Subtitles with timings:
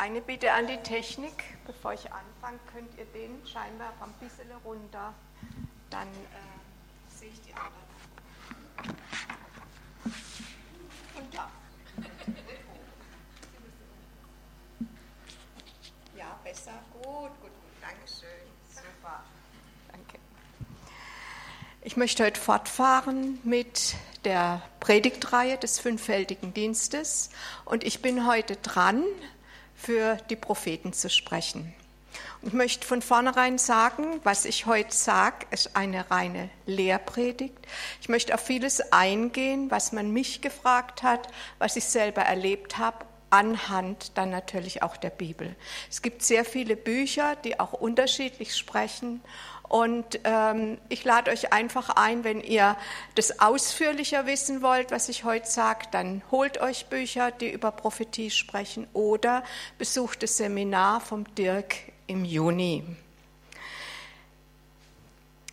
[0.00, 5.12] Eine Bitte an die Technik, bevor ich anfange, könnt ihr den Scheinwerfer ein bisschen runter,
[5.90, 8.96] dann äh, sehe ich die anderen.
[11.18, 11.50] Und da.
[16.16, 16.72] Ja, besser.
[16.94, 17.50] Gut, gut, gut.
[17.82, 18.30] Dankeschön.
[18.70, 19.22] Super.
[19.92, 20.18] Danke.
[21.82, 27.28] Ich möchte heute fortfahren mit der Predigtreihe des fünffältigen Dienstes
[27.66, 29.04] und ich bin heute dran
[29.80, 31.74] für die Propheten zu sprechen.
[32.42, 37.58] Ich möchte von vornherein sagen, was ich heute sage, ist eine reine Lehrpredigt.
[38.00, 43.04] Ich möchte auf vieles eingehen, was man mich gefragt hat, was ich selber erlebt habe
[43.30, 45.54] anhand dann natürlich auch der Bibel.
[45.88, 49.20] Es gibt sehr viele Bücher, die auch unterschiedlich sprechen
[49.70, 52.76] und ähm, ich lade euch einfach ein, wenn ihr
[53.14, 58.32] das ausführlicher wissen wollt, was ich heute sage, dann holt euch Bücher, die über Prophetie
[58.32, 59.44] sprechen oder
[59.78, 61.76] besucht das Seminar vom Dirk
[62.08, 62.82] im Juni.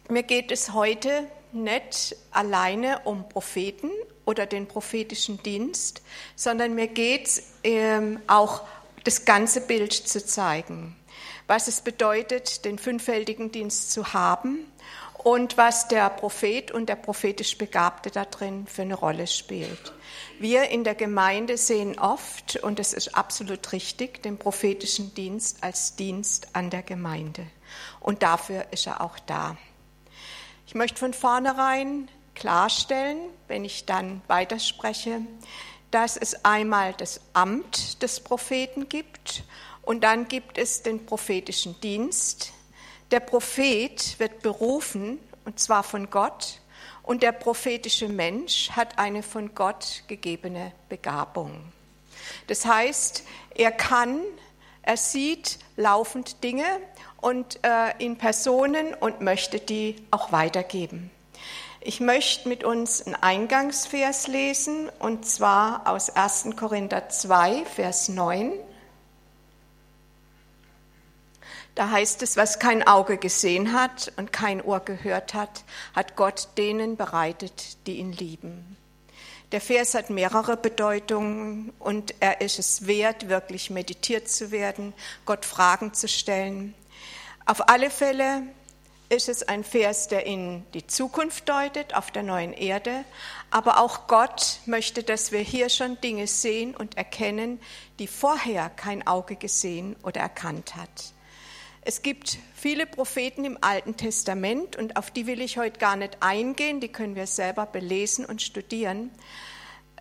[0.09, 3.91] Mir geht es heute nicht alleine um Propheten
[4.25, 6.01] oder den prophetischen Dienst,
[6.35, 8.63] sondern mir geht es ähm, auch
[9.03, 10.96] das ganze Bild zu zeigen
[11.47, 14.65] was es bedeutet, den fünffältigen Dienst zu haben
[15.17, 19.93] und was der Prophet und der prophetisch Begabte da drin für eine Rolle spielt.
[20.39, 25.95] Wir in der Gemeinde sehen oft, und es ist absolut richtig, den prophetischen Dienst als
[25.95, 27.47] Dienst an der Gemeinde.
[27.99, 29.57] Und dafür ist er auch da.
[30.67, 33.17] Ich möchte von vornherein klarstellen,
[33.47, 35.21] wenn ich dann weiterspreche,
[35.91, 39.43] dass es einmal das Amt des Propheten gibt
[39.87, 42.51] und dann gibt es den prophetischen Dienst.
[43.11, 46.59] Der Prophet wird berufen, und zwar von Gott,
[47.03, 51.71] und der prophetische Mensch hat eine von Gott gegebene Begabung.
[52.47, 53.23] Das heißt,
[53.55, 54.19] er kann,
[54.81, 56.65] er sieht laufend Dinge
[57.21, 61.11] und äh, in Personen und möchte die auch weitergeben.
[61.79, 66.57] Ich möchte mit uns einen Eingangsvers lesen, und zwar aus 1.
[66.57, 68.51] Korinther 2, Vers 9.
[71.77, 76.47] Da heißt es, was kein Auge gesehen hat und kein Ohr gehört hat, hat Gott
[76.57, 78.77] denen bereitet, die ihn lieben.
[79.51, 84.91] Der Vers hat mehrere Bedeutungen und er ist es wert, wirklich meditiert zu werden,
[85.27, 86.73] Gott Fragen zu stellen.
[87.45, 88.41] Auf alle Fälle
[89.09, 93.05] ist es ein Vers, der in die Zukunft deutet, auf der neuen Erde.
[93.51, 97.59] Aber auch Gott möchte, dass wir hier schon Dinge sehen und erkennen,
[97.99, 101.13] die vorher kein Auge gesehen oder erkannt hat.
[101.89, 106.17] Es gibt viele Propheten im Alten Testament und auf die will ich heute gar nicht
[106.19, 109.09] eingehen, die können wir selber belesen und studieren.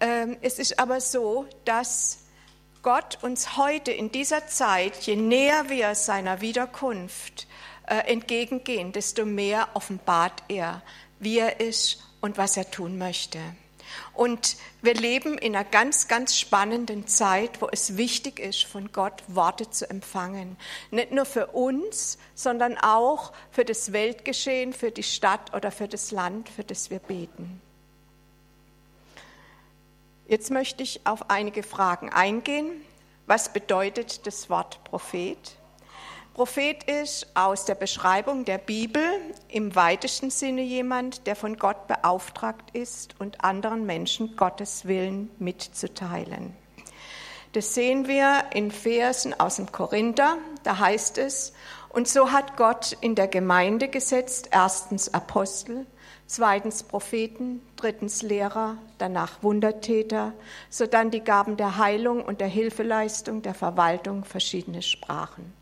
[0.00, 2.24] Ähm, es ist aber so, dass
[2.82, 7.46] Gott uns heute in dieser Zeit, je näher wir seiner Wiederkunft
[7.86, 10.82] äh, entgegengehen, desto mehr offenbart er,
[11.20, 13.38] wie er ist und was er tun möchte.
[14.16, 19.22] Und wir leben in einer ganz, ganz spannenden Zeit, wo es wichtig ist, von Gott
[19.28, 20.56] Worte zu empfangen.
[20.90, 26.10] Nicht nur für uns, sondern auch für das Weltgeschehen, für die Stadt oder für das
[26.10, 27.60] Land, für das wir beten.
[30.28, 32.70] Jetzt möchte ich auf einige Fragen eingehen.
[33.26, 35.56] Was bedeutet das Wort Prophet?
[36.36, 39.02] Prophet ist aus der Beschreibung der Bibel
[39.48, 46.54] im weitesten Sinne jemand, der von Gott beauftragt ist und anderen Menschen Gottes Willen mitzuteilen.
[47.54, 51.54] Das sehen wir in Versen aus dem Korinther, da heißt es,
[51.88, 55.86] und so hat Gott in der Gemeinde gesetzt, erstens Apostel,
[56.26, 60.34] zweitens Propheten, drittens Lehrer, danach Wundertäter,
[60.68, 65.54] sodann die Gaben der Heilung und der Hilfeleistung, der Verwaltung verschiedene Sprachen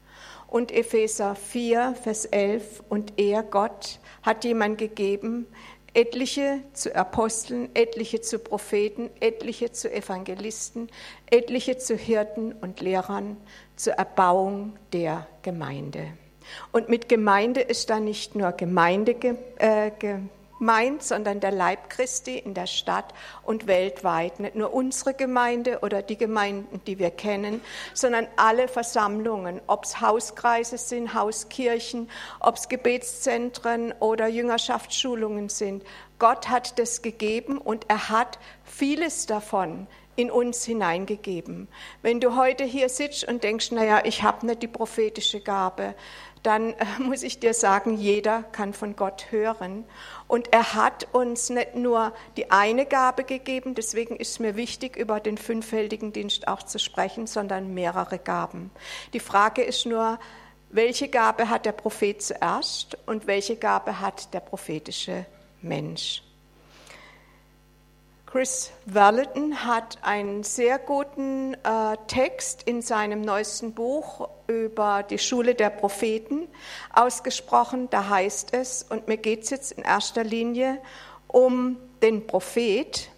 [0.55, 5.49] und Epheser 4, Vers 11, und er, Gott, hat jemand gegeben,
[5.95, 10.91] etliche zu Aposteln, etliche zu Propheten, etliche zu Evangelisten,
[11.29, 13.37] etliche zu Hirten und Lehrern
[13.75, 16.07] zur Erbauung der Gemeinde.
[16.71, 19.17] Und mit Gemeinde ist da nicht nur Gemeinde
[19.59, 19.91] äh,
[20.65, 23.13] meint, sondern der Leib Christi in der Stadt
[23.43, 24.41] und weltweit.
[24.41, 27.61] Nicht nur unsere Gemeinde oder die Gemeinden, die wir kennen,
[27.93, 35.85] sondern alle Versammlungen, ob es Hauskreise sind, Hauskirchen, ob es Gebetszentren oder Jüngerschaftsschulungen sind.
[36.19, 41.69] Gott hat das gegeben und er hat vieles davon in uns hineingegeben.
[42.03, 45.95] Wenn du heute hier sitzt und denkst, naja, ich habe nicht die prophetische Gabe,
[46.45, 49.85] dann äh, muss ich dir sagen, jeder kann von Gott hören.
[50.29, 54.97] Und er hat uns nicht nur die eine Gabe gegeben, deswegen ist es mir wichtig,
[54.97, 58.71] über den fünffältigen Dienst auch zu sprechen, sondern mehrere Gaben.
[59.13, 60.19] Die Frage ist nur,
[60.71, 65.27] welche Gabe hat der Prophet zuerst und welche Gabe hat der prophetische
[65.63, 66.23] Mensch?
[68.35, 75.55] Chris Verleton hat einen sehr guten äh, Text in seinem neuesten Buch über die Schule
[75.55, 76.49] der Propheten
[76.93, 77.89] ausgesprochen.
[77.91, 80.81] Da heißt es, und mir geht es jetzt in erster Linie
[81.29, 83.09] um den Prophet.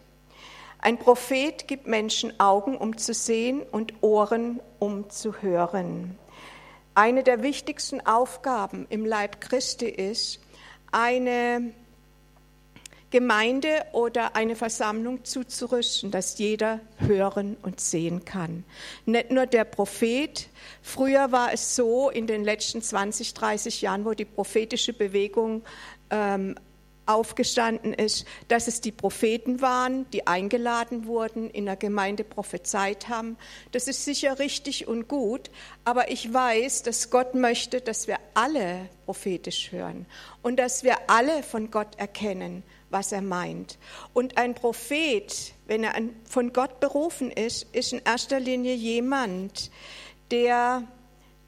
[0.81, 6.19] Ein Prophet gibt Menschen Augen, um zu sehen und Ohren, um zu hören.
[6.95, 10.41] Eine der wichtigsten Aufgaben im Leib Christi ist,
[10.93, 11.73] eine
[13.11, 18.65] Gemeinde oder eine Versammlung zuzurüsten, dass jeder hören und sehen kann.
[19.05, 20.49] Nicht nur der Prophet.
[20.83, 25.63] Früher war es so, in den letzten 20, 30 Jahren, wo die prophetische Bewegung
[26.11, 26.57] ähm,
[27.07, 33.37] aufgestanden ist, dass es die Propheten waren, die eingeladen wurden, in der Gemeinde prophezeit haben.
[33.73, 35.51] Das ist sicher richtig und gut,
[35.85, 40.07] aber ich weiß, dass Gott möchte, dass wir alle prophetisch hören
[40.43, 43.79] und dass wir alle von Gott erkennen, was er meint.
[44.13, 45.95] Und ein Prophet, wenn er
[46.25, 49.71] von Gott berufen ist, ist in erster Linie jemand,
[50.31, 50.83] der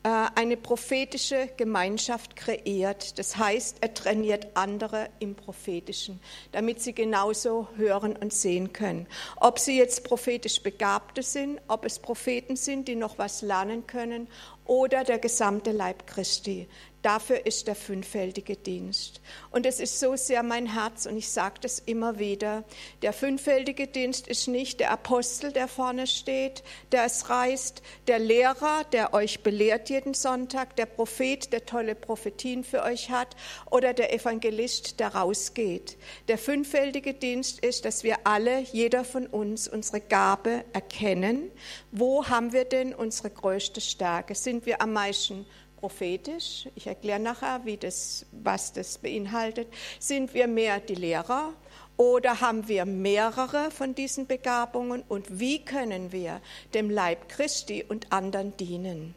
[0.05, 3.19] äh, eine prophetische Gemeinschaft kreiert.
[3.19, 6.20] Das heißt, er trainiert andere im Prophetischen,
[6.52, 9.06] damit sie genauso hören und sehen können.
[9.37, 14.29] Ob sie jetzt prophetisch Begabte sind, ob es Propheten sind, die noch was lernen können
[14.69, 16.69] oder der gesamte Leib Christi.
[17.03, 19.20] Dafür ist der fünffältige Dienst.
[19.53, 22.65] Und es ist so sehr mein Herz und ich sage das immer wieder.
[23.03, 28.82] Der fünffältige Dienst ist nicht der Apostel, der vorne steht, der es reißt, der Lehrer,
[28.93, 33.37] der euch belehrt jeden Sonntag, der Prophet, der tolle Prophetien für euch hat
[33.71, 35.97] oder der Evangelist, der rausgeht.
[36.26, 41.53] Der fünffältige Dienst ist, dass wir alle, jeder von uns, unsere Gabe erkennen.
[41.93, 44.35] Wo haben wir denn unsere größte Stärke?
[44.35, 45.47] Sind wir am meisten
[45.77, 49.69] prophetisch, ich erkläre nachher, wie das, was das beinhaltet,
[50.01, 51.53] sind wir mehr die Lehrer
[51.97, 56.41] oder haben wir mehrere von diesen Begabungen und wie können wir
[56.75, 59.15] dem Leib Christi und anderen dienen?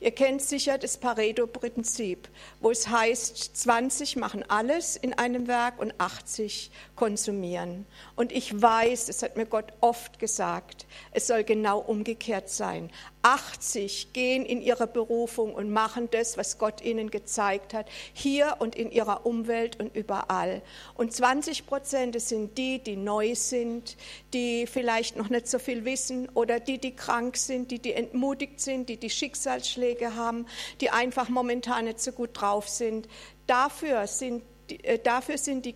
[0.00, 2.28] Ihr kennt sicher das Pareto-Prinzip,
[2.60, 7.86] wo es heißt, 20 machen alles in einem Werk und 80 konsumieren.
[8.14, 12.90] Und ich weiß, das hat mir Gott oft gesagt, es soll genau umgekehrt sein.
[13.26, 18.76] 80 gehen in ihre Berufung und machen das, was Gott ihnen gezeigt hat, hier und
[18.76, 20.62] in ihrer Umwelt und überall.
[20.94, 23.96] Und 20 Prozent sind die, die neu sind,
[24.32, 28.60] die vielleicht noch nicht so viel wissen oder die, die krank sind, die, die entmutigt
[28.60, 30.46] sind, die die Schicksalsschläge haben,
[30.80, 33.08] die einfach momentan nicht so gut drauf sind.
[33.48, 34.44] Dafür sind,
[34.84, 35.74] äh, dafür sind die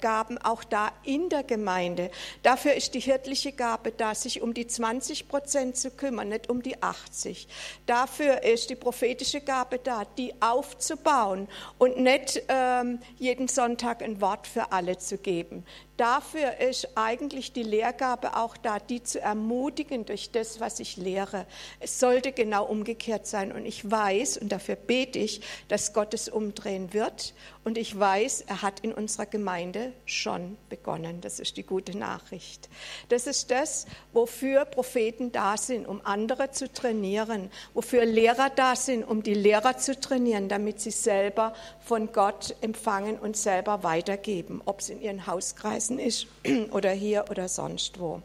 [0.00, 2.10] Gaben auch da in der Gemeinde.
[2.42, 6.62] Dafür ist die hirtliche Gabe da, sich um die 20 Prozent zu kümmern, nicht um
[6.62, 7.48] die 80.
[7.86, 14.46] Dafür ist die prophetische Gabe da, die aufzubauen und nicht ähm, jeden Sonntag ein Wort
[14.46, 15.64] für alle zu geben.
[15.96, 21.46] Dafür ist eigentlich die Lehrgabe auch da, die zu ermutigen durch das, was ich lehre.
[21.78, 23.52] Es sollte genau umgekehrt sein.
[23.52, 27.32] Und ich weiß, und dafür bete ich, dass Gott es umdrehen wird.
[27.64, 31.22] Und ich weiß, er hat in unserer Gemeinde schon begonnen.
[31.22, 32.68] Das ist die gute Nachricht.
[33.08, 39.02] Das ist das, wofür Propheten da sind, um andere zu trainieren, wofür Lehrer da sind,
[39.02, 44.80] um die Lehrer zu trainieren, damit sie selber von Gott empfangen und selber weitergeben, ob
[44.80, 46.26] es in ihren Hauskreisen ist
[46.70, 48.22] oder hier oder sonst wo.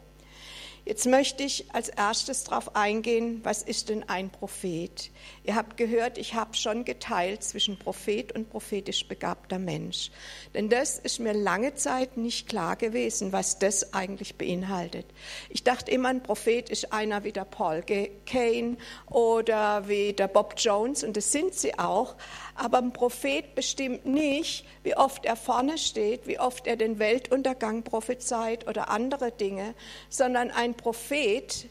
[0.90, 5.12] Jetzt möchte ich als erstes darauf eingehen, was ist denn ein Prophet?
[5.44, 10.10] Ihr habt gehört, ich habe schon geteilt zwischen Prophet und prophetisch begabter Mensch.
[10.52, 15.06] Denn das ist mir lange Zeit nicht klar gewesen, was das eigentlich beinhaltet.
[15.48, 17.84] Ich dachte immer, ein Prophet ist einer wie der Paul
[18.26, 22.16] Kane oder wie der Bob Jones und das sind sie auch.
[22.60, 27.84] Aber ein Prophet bestimmt nicht, wie oft er vorne steht, wie oft er den Weltuntergang
[27.84, 29.74] prophezeit oder andere Dinge,
[30.10, 31.70] sondern ein Prophet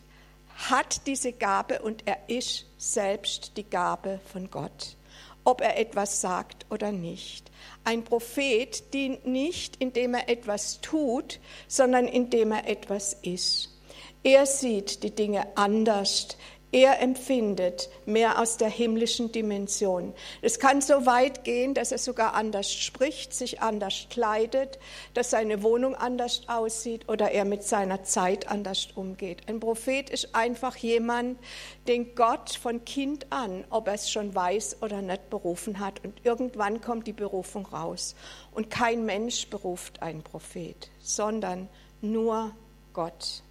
[0.55, 4.97] hat diese Gabe und er ist selbst die Gabe von Gott,
[5.43, 7.51] ob er etwas sagt oder nicht.
[7.83, 13.77] Ein Prophet dient nicht, indem er etwas tut, sondern indem er etwas ist.
[14.23, 16.29] Er sieht die Dinge anders.
[16.71, 20.13] Er empfindet mehr aus der himmlischen Dimension.
[20.43, 24.77] Es kann so weit gehen, dass er sogar anders spricht, sich anders kleidet,
[25.15, 29.41] dass seine Wohnung anders aussieht oder er mit seiner Zeit anders umgeht.
[29.47, 31.39] Ein Prophet ist einfach jemand,
[31.87, 36.03] den Gott von Kind an, ob er es schon weiß oder nicht, berufen hat.
[36.05, 38.15] Und irgendwann kommt die Berufung raus.
[38.51, 41.67] Und kein Mensch beruft einen Prophet, sondern
[42.01, 42.51] nur
[42.93, 43.43] Gott.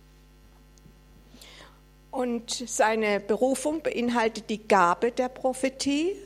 [2.10, 6.16] Und seine Berufung beinhaltet die Gabe der Prophetie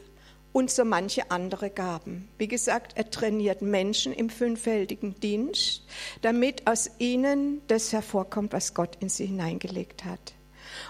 [0.52, 2.28] und so manche andere Gaben.
[2.38, 5.84] Wie gesagt, er trainiert Menschen im fünffältigen Dienst,
[6.20, 10.34] damit aus ihnen das hervorkommt, was Gott in sie hineingelegt hat.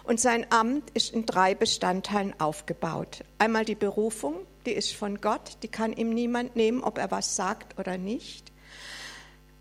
[0.05, 3.25] Und sein Amt ist in drei Bestandteilen aufgebaut.
[3.39, 4.35] Einmal die Berufung,
[4.67, 8.53] die ist von Gott, die kann ihm niemand nehmen, ob er was sagt oder nicht.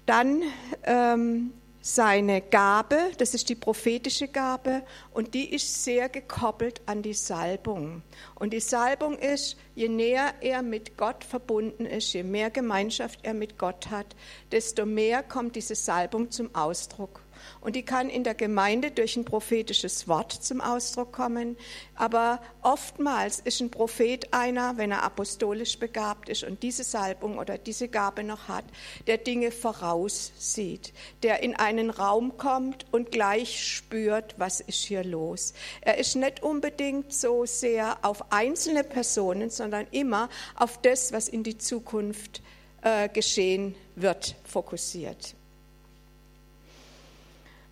[0.05, 0.41] Dann
[0.83, 4.83] ähm, seine Gabe, das ist die prophetische Gabe,
[5.13, 8.03] und die ist sehr gekoppelt an die Salbung.
[8.35, 13.33] Und die Salbung ist, je näher er mit Gott verbunden ist, je mehr Gemeinschaft er
[13.33, 14.15] mit Gott hat,
[14.51, 17.21] desto mehr kommt diese Salbung zum Ausdruck.
[17.59, 21.57] Und die kann in der Gemeinde durch ein prophetisches Wort zum Ausdruck kommen.
[21.95, 27.57] Aber oftmals ist ein Prophet einer, wenn er apostolisch begabt ist und diese Salbung oder
[27.57, 28.65] diese Gabe noch hat,
[29.07, 30.93] der Dinge voraussieht,
[31.23, 35.53] der in einen Raum kommt und gleich spürt, was ist hier los.
[35.81, 41.43] Er ist nicht unbedingt so sehr auf einzelne Personen, sondern immer auf das, was in
[41.43, 42.41] die Zukunft
[42.81, 45.35] äh, geschehen wird, fokussiert.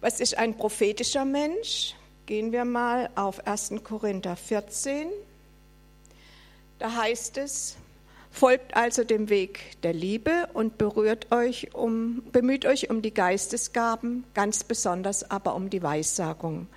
[0.01, 1.94] Was ist ein prophetischer Mensch?
[2.25, 3.74] Gehen wir mal auf 1.
[3.84, 5.10] Korinther 14.
[6.77, 7.75] Da heißt es,
[8.32, 14.24] folgt also dem Weg der Liebe und berührt euch um, bemüht euch um die Geistesgaben,
[14.34, 16.68] ganz besonders aber um die Weissagung.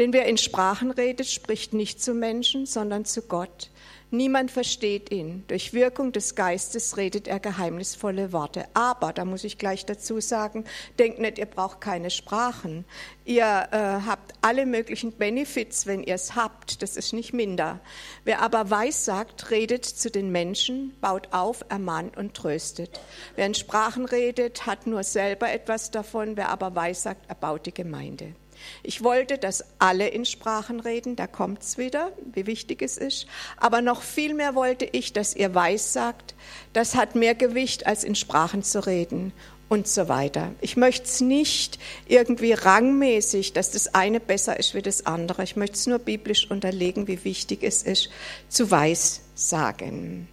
[0.00, 3.70] Denn wer in Sprachen redet, spricht nicht zu Menschen, sondern zu Gott.
[4.14, 5.42] Niemand versteht ihn.
[5.48, 8.66] Durch Wirkung des Geistes redet er geheimnisvolle Worte.
[8.72, 10.64] Aber, da muss ich gleich dazu sagen,
[11.00, 12.84] denkt nicht, ihr braucht keine Sprachen.
[13.24, 16.80] Ihr äh, habt alle möglichen Benefits, wenn ihr es habt.
[16.80, 17.80] Das ist nicht minder.
[18.22, 23.00] Wer aber weiß sagt, redet zu den Menschen, baut auf, ermahnt und tröstet.
[23.34, 26.36] Wer in Sprachen redet, hat nur selber etwas davon.
[26.36, 28.36] Wer aber weiß sagt, erbaut die Gemeinde.
[28.82, 33.26] Ich wollte, dass alle in Sprachen reden, da kommt es wieder, wie wichtig es ist.
[33.56, 36.34] Aber noch viel mehr wollte ich, dass ihr weiß sagt,
[36.72, 39.32] das hat mehr Gewicht, als in Sprachen zu reden
[39.68, 40.52] und so weiter.
[40.60, 45.42] Ich möchte es nicht irgendwie rangmäßig, dass das eine besser ist wie das andere.
[45.42, 48.10] Ich möchte es nur biblisch unterlegen, wie wichtig es ist,
[48.48, 50.28] zu weiß sagen.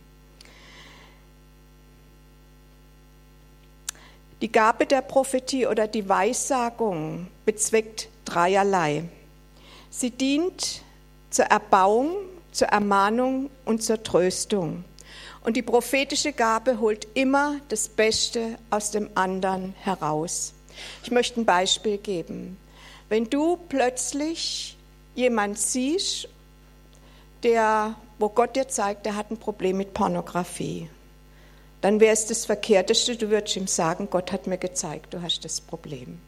[4.41, 9.03] Die Gabe der Prophetie oder die Weissagung bezweckt dreierlei.
[9.89, 10.81] Sie dient
[11.29, 12.11] zur Erbauung,
[12.51, 14.83] zur Ermahnung und zur Tröstung.
[15.43, 20.53] Und die prophetische Gabe holt immer das Beste aus dem anderen heraus.
[21.03, 22.57] Ich möchte ein Beispiel geben.
[23.09, 24.77] Wenn du plötzlich
[25.15, 26.29] jemand siehst,
[27.43, 30.89] der, wo Gott dir zeigt, der hat ein Problem mit Pornografie,
[31.81, 35.43] dann wäre es das Verkehrteste, du würdest ihm sagen, Gott hat mir gezeigt, du hast
[35.43, 36.19] das Problem.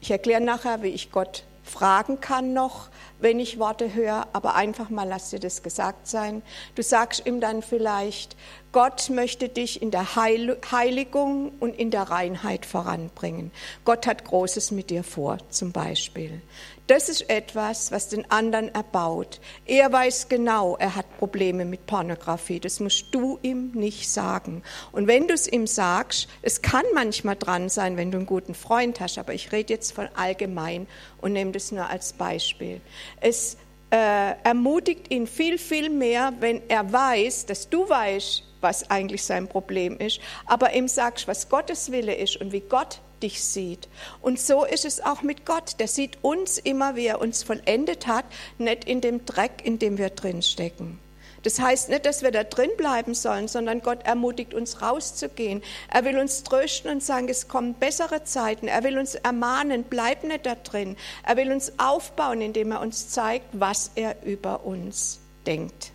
[0.00, 2.88] Ich erkläre nachher, wie ich Gott fragen kann noch,
[3.18, 6.42] wenn ich Worte höre, aber einfach mal lass dir das gesagt sein.
[6.74, 8.36] Du sagst ihm dann vielleicht,
[8.72, 13.50] Gott möchte dich in der Heiligung und in der Reinheit voranbringen.
[13.84, 16.40] Gott hat Großes mit dir vor, zum Beispiel.
[16.86, 19.40] Das ist etwas, was den anderen erbaut.
[19.64, 22.60] Er weiß genau, er hat Probleme mit Pornografie.
[22.60, 24.62] Das musst du ihm nicht sagen.
[24.92, 28.54] Und wenn du es ihm sagst, es kann manchmal dran sein, wenn du einen guten
[28.54, 30.86] Freund hast, aber ich rede jetzt von allgemein
[31.20, 32.80] und nehme das nur als Beispiel.
[33.20, 33.56] Es
[33.90, 39.48] äh, ermutigt ihn viel, viel mehr, wenn er weiß, dass du weißt, was eigentlich sein
[39.48, 43.88] Problem ist, aber ihm sagst, was Gottes Wille ist und wie Gott dich sieht.
[44.20, 45.78] Und so ist es auch mit Gott.
[45.78, 48.24] Der sieht uns immer, wie er uns vollendet hat,
[48.58, 50.98] nicht in dem Dreck, in dem wir drinstecken.
[51.46, 55.62] Das heißt nicht, dass wir da drin bleiben sollen, sondern Gott ermutigt uns rauszugehen.
[55.88, 58.66] Er will uns trösten und sagen, es kommen bessere Zeiten.
[58.66, 60.96] Er will uns ermahnen, bleib nicht da drin.
[61.24, 65.92] Er will uns aufbauen, indem er uns zeigt, was er über uns denkt.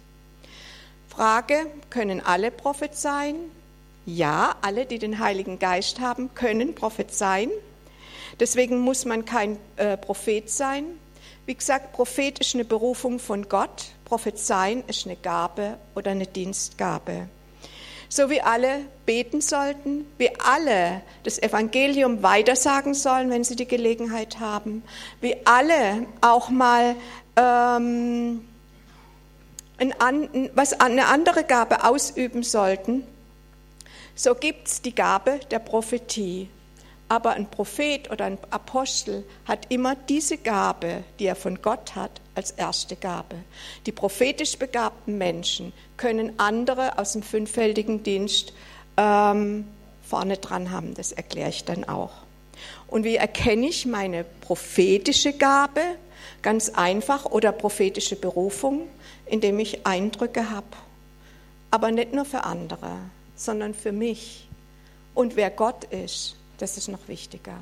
[1.09, 3.35] Frage, können alle prophezeien?
[4.05, 7.51] Ja, alle, die den Heiligen Geist haben, können prophezeien.
[8.39, 10.85] Deswegen muss man kein äh, Prophet sein.
[11.45, 13.89] Wie gesagt, Prophet ist eine Berufung von Gott.
[14.05, 17.27] Prophezeien ist eine Gabe oder eine Dienstgabe.
[18.09, 24.39] So wie alle beten sollten, wie alle das Evangelium weitersagen sollen, wenn sie die Gelegenheit
[24.39, 24.83] haben,
[25.21, 26.95] wie alle auch mal
[27.37, 28.45] ähm,
[29.77, 33.03] ein, was eine andere Gabe ausüben sollten,
[34.15, 36.49] so gibt es die Gabe der Prophetie.
[37.11, 42.21] Aber ein Prophet oder ein Apostel hat immer diese Gabe, die er von Gott hat,
[42.35, 43.35] als erste Gabe.
[43.85, 48.53] Die prophetisch begabten Menschen können andere aus dem fünffältigen Dienst
[48.95, 49.67] ähm,
[50.01, 50.93] vorne dran haben.
[50.93, 52.13] Das erkläre ich dann auch.
[52.87, 55.81] Und wie erkenne ich meine prophetische Gabe?
[56.41, 58.87] Ganz einfach oder prophetische Berufung,
[59.25, 60.67] indem ich Eindrücke habe.
[61.71, 62.91] Aber nicht nur für andere,
[63.45, 64.47] sondern für mich.
[65.13, 67.57] Und wer Gott ist, das ist noch wichtiger.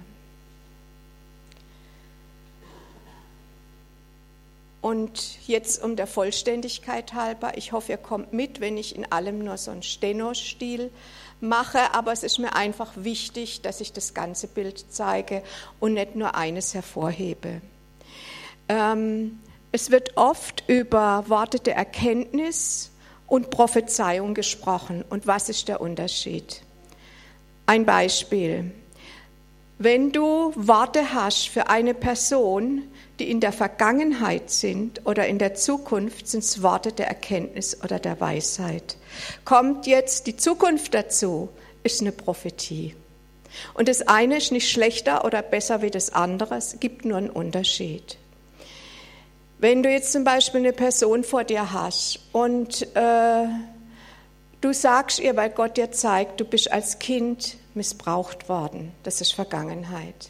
[4.81, 9.43] Und jetzt um der Vollständigkeit halber, ich hoffe, ihr kommt mit, wenn ich in allem
[9.43, 10.89] nur so einen Steno-Stil
[11.41, 15.43] mache, aber es ist mir einfach wichtig, dass ich das ganze Bild zeige
[15.81, 17.61] und nicht nur eines hervorhebe.
[18.69, 19.39] Ähm,
[19.71, 22.88] es wird oft über Worte der Erkenntnis
[23.29, 25.03] und Prophezeiung gesprochen.
[25.09, 26.61] Und was ist der Unterschied?
[27.65, 28.71] Ein Beispiel.
[29.77, 32.83] Wenn du Worte hast für eine Person,
[33.19, 37.99] die in der Vergangenheit sind oder in der Zukunft, sind es Worte der Erkenntnis oder
[37.99, 38.97] der Weisheit.
[39.45, 41.47] Kommt jetzt die Zukunft dazu,
[41.83, 42.95] ist eine Prophetie.
[43.73, 47.29] Und das eine ist nicht schlechter oder besser wie das andere, es gibt nur einen
[47.29, 48.17] Unterschied.
[49.61, 53.45] Wenn du jetzt zum Beispiel eine Person vor dir hast und äh,
[54.61, 59.33] du sagst ihr, weil Gott dir zeigt, du bist als Kind missbraucht worden, das ist
[59.33, 60.29] Vergangenheit.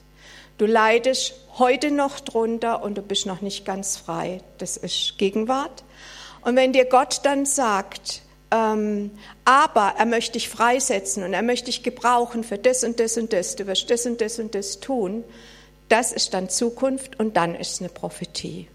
[0.58, 5.84] Du leidest heute noch drunter und du bist noch nicht ganz frei, das ist Gegenwart.
[6.42, 9.12] Und wenn dir Gott dann sagt, ähm,
[9.46, 13.32] aber er möchte dich freisetzen und er möchte dich gebrauchen für das und das und
[13.32, 15.24] das, du wirst das und das und das tun,
[15.88, 18.68] das ist dann Zukunft und dann ist es eine Prophetie.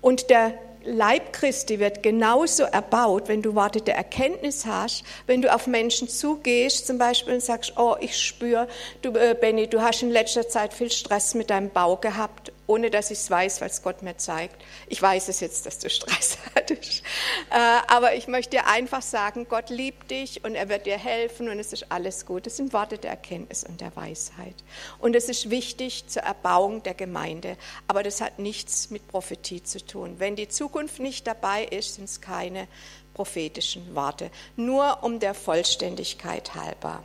[0.00, 0.54] Und der
[0.86, 6.08] Leib Christi wird genauso erbaut, wenn du Worte der Erkenntnis hast, wenn du auf Menschen
[6.08, 8.68] zugehst zum Beispiel und sagst, oh, ich spüre,
[9.02, 12.90] du, äh, Benny, du hast in letzter Zeit viel Stress mit deinem Bau gehabt ohne
[12.90, 14.62] dass ich es weiß, weil es Gott mir zeigt.
[14.88, 17.02] Ich weiß es jetzt, dass du Stress hattest.
[17.50, 17.56] Äh,
[17.88, 21.58] aber ich möchte dir einfach sagen, Gott liebt dich und er wird dir helfen und
[21.58, 22.46] es ist alles gut.
[22.46, 24.54] Das sind Worte der Erkenntnis und der Weisheit.
[24.98, 27.56] Und es ist wichtig zur Erbauung der Gemeinde.
[27.88, 30.16] Aber das hat nichts mit Prophetie zu tun.
[30.18, 32.68] Wenn die Zukunft nicht dabei ist, sind es keine
[33.14, 34.30] prophetischen Worte.
[34.56, 37.02] Nur um der Vollständigkeit halber.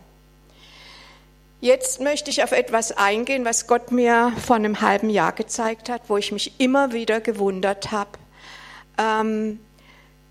[1.62, 6.02] Jetzt möchte ich auf etwas eingehen, was Gott mir vor einem halben Jahr gezeigt hat,
[6.08, 8.10] wo ich mich immer wieder gewundert habe.
[8.98, 9.60] Ähm,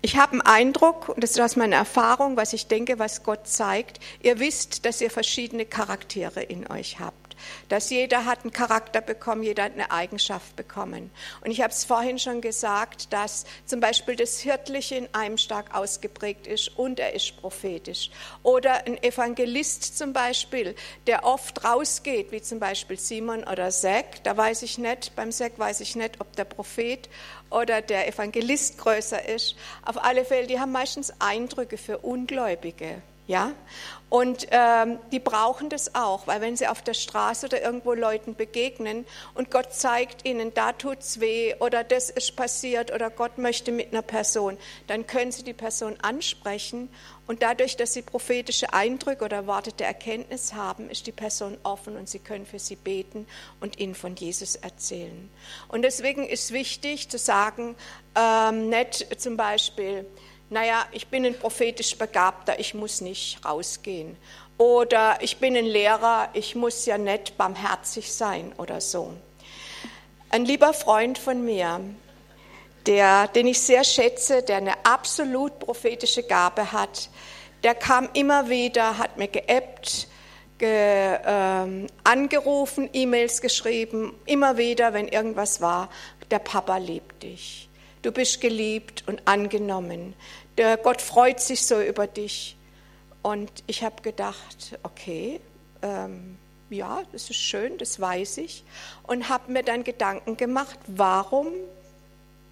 [0.01, 3.47] ich habe einen Eindruck, und das ist aus meiner Erfahrung, was ich denke, was Gott
[3.47, 4.01] zeigt.
[4.21, 7.20] Ihr wisst, dass ihr verschiedene Charaktere in euch habt
[7.69, 11.11] dass jeder hat einen Charakter bekommen, jeder hat eine Eigenschaft bekommen.
[11.41, 15.75] Und ich habe es vorhin schon gesagt, dass zum Beispiel das Hirtliche in einem stark
[15.75, 18.11] ausgeprägt ist und er ist prophetisch.
[18.43, 20.75] Oder ein Evangelist zum Beispiel,
[21.07, 25.57] der oft rausgeht, wie zum Beispiel Simon oder Zack, da weiß ich nicht, beim Zack
[25.57, 27.09] weiß ich nicht, ob der Prophet
[27.49, 29.55] oder der Evangelist größer ist.
[29.85, 33.01] Auf alle Fälle, die haben meistens Eindrücke für Ungläubige.
[33.31, 33.53] Ja?
[34.09, 38.35] Und ähm, die brauchen das auch, weil wenn sie auf der Straße oder irgendwo Leuten
[38.35, 43.71] begegnen und Gott zeigt ihnen, da tut's weh oder das ist passiert oder Gott möchte
[43.71, 46.89] mit einer Person, dann können sie die Person ansprechen
[47.25, 52.09] und dadurch, dass sie prophetische Eindrücke oder Worte Erkenntnis haben, ist die Person offen und
[52.09, 53.25] sie können für sie beten
[53.61, 55.29] und ihnen von Jesus erzählen.
[55.69, 57.77] Und deswegen ist wichtig zu sagen,
[58.15, 60.05] ähm, nicht zum Beispiel,
[60.51, 64.17] naja, ich bin ein prophetisch Begabter, ich muss nicht rausgehen.
[64.57, 69.13] Oder ich bin ein Lehrer, ich muss ja nicht barmherzig sein oder so.
[70.29, 71.79] Ein lieber Freund von mir,
[72.85, 77.09] der, den ich sehr schätze, der eine absolut prophetische Gabe hat,
[77.63, 80.09] der kam immer wieder, hat mir geappt,
[80.57, 85.89] ge, äh, angerufen, E-Mails geschrieben, immer wieder, wenn irgendwas war,
[86.29, 87.69] der Papa liebt dich.
[88.01, 90.15] Du bist geliebt und angenommen.
[90.57, 92.57] Der Gott freut sich so über dich.
[93.21, 95.39] Und ich habe gedacht, okay,
[95.81, 96.37] ähm,
[96.69, 98.63] ja, das ist schön, das weiß ich.
[99.03, 101.47] Und habe mir dann Gedanken gemacht, warum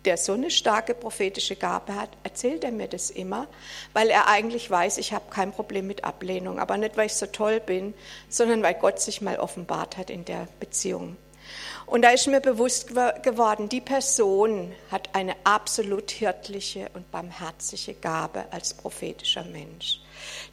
[0.06, 3.48] der so eine starke prophetische Gabe hat, erzählt er mir das immer,
[3.94, 7.26] weil er eigentlich weiß, ich habe kein Problem mit Ablehnung, aber nicht, weil ich so
[7.26, 7.94] toll bin,
[8.30, 11.18] sondern weil Gott sich mal offenbart hat in der Beziehung.
[11.90, 18.46] Und da ist mir bewusst geworden, die Person hat eine absolut hirtliche und barmherzige Gabe
[18.52, 20.00] als prophetischer Mensch.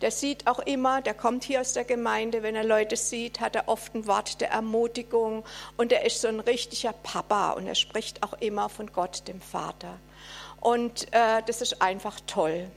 [0.00, 3.54] Der sieht auch immer, der kommt hier aus der Gemeinde, wenn er Leute sieht, hat
[3.54, 5.44] er oft ein Wort der Ermutigung
[5.76, 9.42] und er ist so ein richtiger Papa und er spricht auch immer von Gott, dem
[9.42, 10.00] Vater.
[10.62, 12.70] Und äh, das ist einfach toll.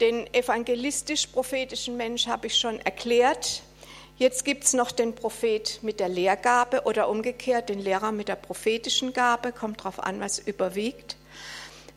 [0.00, 3.62] Den evangelistisch-prophetischen Mensch habe ich schon erklärt.
[4.20, 8.36] Jetzt gibt es noch den Prophet mit der Lehrgabe oder umgekehrt den Lehrer mit der
[8.36, 11.16] prophetischen Gabe, kommt darauf an, was überwiegt.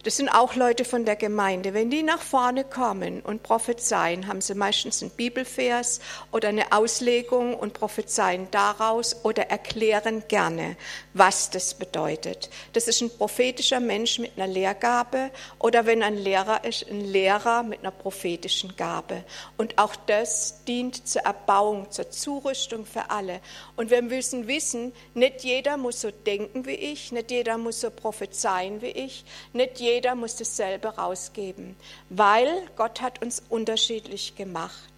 [0.03, 1.73] Das sind auch Leute von der Gemeinde.
[1.73, 6.01] Wenn die nach vorne kommen und prophezeien, haben sie meistens einen Bibelvers
[6.33, 10.75] oder eine Auslegung und prophezeien daraus oder erklären gerne,
[11.13, 12.49] was das bedeutet.
[12.73, 17.63] Das ist ein prophetischer Mensch mit einer Lehrgabe oder wenn ein Lehrer ist, ein Lehrer
[17.63, 19.23] mit einer prophetischen Gabe.
[19.55, 23.39] Und auch das dient zur Erbauung, zur Zurüstung für alle.
[23.77, 27.89] Und wir müssen wissen, nicht jeder muss so denken wie ich, nicht jeder muss so
[27.89, 31.75] prophezeien wie ich, nicht jeder jeder muss dasselbe rausgeben,
[32.09, 34.93] weil Gott hat uns unterschiedlich gemacht.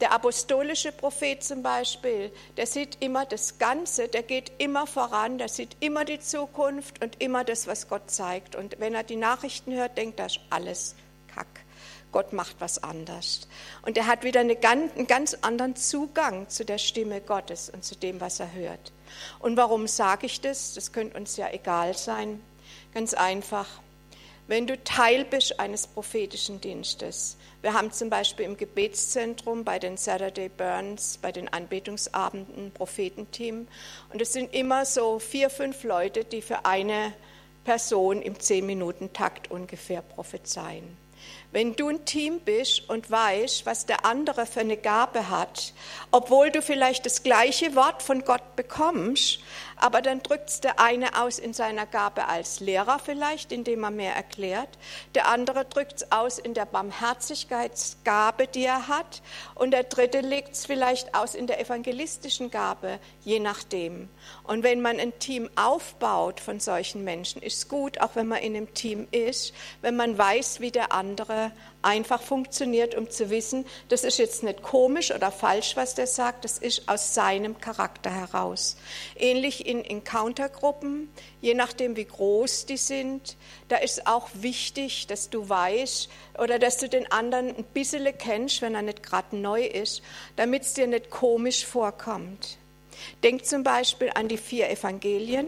[0.00, 5.48] Der apostolische Prophet zum Beispiel, der sieht immer das Ganze, der geht immer voran, der
[5.48, 8.54] sieht immer die Zukunft und immer das, was Gott zeigt.
[8.54, 10.94] Und wenn er die Nachrichten hört, denkt er, alles
[11.34, 11.48] Kack.
[12.12, 13.48] Gott macht was anders.
[13.82, 17.96] Und er hat wieder eine einen ganz anderen Zugang zu der Stimme Gottes und zu
[17.96, 18.92] dem, was er hört.
[19.40, 20.74] Und warum sage ich das?
[20.74, 22.40] Das könnte uns ja egal sein.
[22.94, 23.66] Ganz einfach
[24.48, 27.36] wenn du Teil bist eines prophetischen Dienstes.
[27.60, 33.68] Wir haben zum Beispiel im Gebetszentrum bei den Saturday Burns, bei den Anbetungsabenden ein Prophetenteam.
[34.10, 37.12] Und es sind immer so vier, fünf Leute, die für eine
[37.64, 40.96] Person im Zehn-Minuten-Takt ungefähr prophezeien.
[41.50, 45.72] Wenn du ein Team bist und weißt, was der andere für eine Gabe hat,
[46.10, 49.40] obwohl du vielleicht das gleiche Wort von Gott bekommst,
[49.76, 54.14] aber dann drückt der eine aus in seiner Gabe als Lehrer vielleicht, indem er mehr
[54.14, 54.68] erklärt,
[55.14, 59.22] der andere drückt es aus in der Barmherzigkeitsgabe, die er hat,
[59.54, 64.10] und der dritte legt es vielleicht aus in der evangelistischen Gabe, je nachdem.
[64.42, 68.54] Und wenn man ein Team aufbaut von solchen Menschen, ist gut, auch wenn man in
[68.54, 71.37] einem Team ist, wenn man weiß, wie der andere
[71.82, 76.44] einfach funktioniert, um zu wissen, das ist jetzt nicht komisch oder falsch, was der sagt,
[76.44, 78.76] das ist aus seinem Charakter heraus.
[79.16, 81.08] Ähnlich in Encountergruppen,
[81.40, 83.36] je nachdem wie groß die sind,
[83.68, 88.62] da ist auch wichtig, dass du weißt oder dass du den anderen ein bisschen kennst,
[88.62, 90.02] wenn er nicht gerade neu ist,
[90.36, 92.58] damit es dir nicht komisch vorkommt.
[93.22, 95.46] Denk zum Beispiel an die vier Evangelien.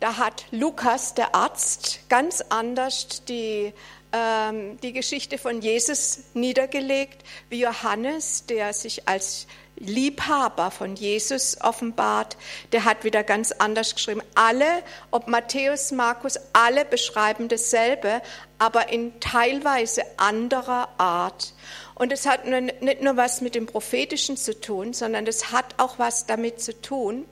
[0.00, 3.72] Da hat Lukas, der Arzt, ganz anders die
[4.12, 9.46] die Geschichte von Jesus niedergelegt, wie Johannes, der sich als
[9.78, 12.36] Liebhaber von Jesus offenbart,
[12.72, 14.22] der hat wieder ganz anders geschrieben.
[14.34, 18.22] Alle, ob Matthäus, Markus, alle beschreiben dasselbe,
[18.58, 21.52] aber in teilweise anderer Art.
[21.94, 25.98] Und es hat nicht nur was mit dem Prophetischen zu tun, sondern es hat auch
[25.98, 27.26] was damit zu tun,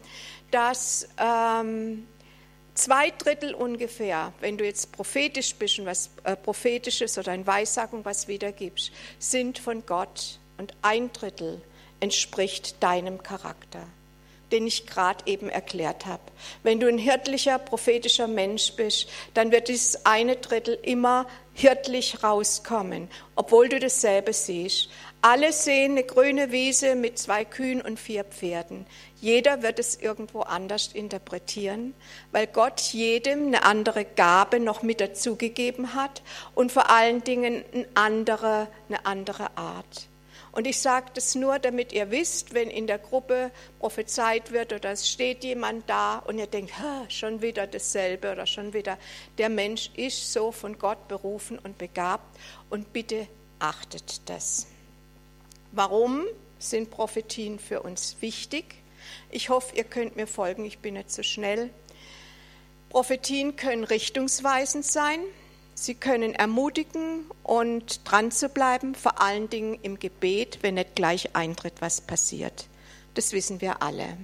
[0.51, 2.07] dass ähm,
[2.75, 8.05] Zwei Drittel ungefähr, wenn du jetzt prophetisch bist und was äh, prophetisches oder in Weissagung
[8.05, 11.63] was wiedergibst, sind von Gott und ein Drittel
[12.01, 13.87] entspricht deinem Charakter,
[14.55, 16.23] den ich gerade eben erklärt habe.
[16.62, 23.09] Wenn du ein hirtlicher, prophetischer Mensch bist, dann wird dieses eine Drittel immer hirtlich rauskommen,
[23.35, 24.90] obwohl du dasselbe siehst.
[25.23, 28.87] Alle sehen eine grüne Wiese mit zwei Kühen und vier Pferden.
[29.21, 31.95] Jeder wird es irgendwo anders interpretieren,
[32.31, 36.23] weil Gott jedem eine andere Gabe noch mit dazugegeben hat
[36.55, 40.09] und vor allen Dingen eine andere, eine andere Art.
[40.55, 44.93] Und ich sage das nur, damit ihr wisst, wenn in der Gruppe prophezeit wird oder
[44.93, 46.73] es steht jemand da und ihr denkt,
[47.09, 48.97] schon wieder dasselbe oder schon wieder,
[49.37, 52.38] der Mensch ist so von Gott berufen und begabt
[52.71, 53.27] und bitte
[53.59, 54.69] achtet das.
[55.73, 56.25] Warum
[56.61, 58.77] sind Prophetien für uns wichtig?
[59.33, 61.71] Ich hoffe, ihr könnt mir folgen, ich bin nicht so schnell.
[62.90, 65.19] Prophetien können richtungsweisend sein.
[65.75, 71.35] Sie können ermutigen und dran zu bleiben, vor allen Dingen im Gebet, wenn nicht gleich
[71.35, 72.69] eintritt, was passiert.
[73.15, 74.17] Das wissen wir alle.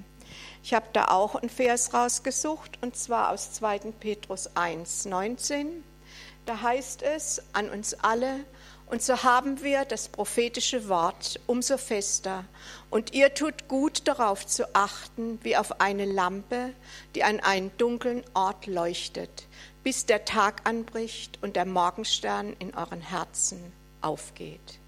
[0.63, 3.79] Ich habe da auch einen Vers rausgesucht, und zwar aus 2.
[3.99, 5.83] Petrus 1, 19.
[6.47, 8.45] Da heißt es an uns alle,
[8.87, 12.45] und so haben wir das prophetische Wort umso fester.
[12.91, 16.75] Und ihr tut gut darauf zu achten, wie auf eine Lampe,
[17.15, 19.47] die an einen dunklen Ort leuchtet,
[19.83, 24.79] bis der Tag anbricht und der Morgenstern in euren Herzen aufgeht.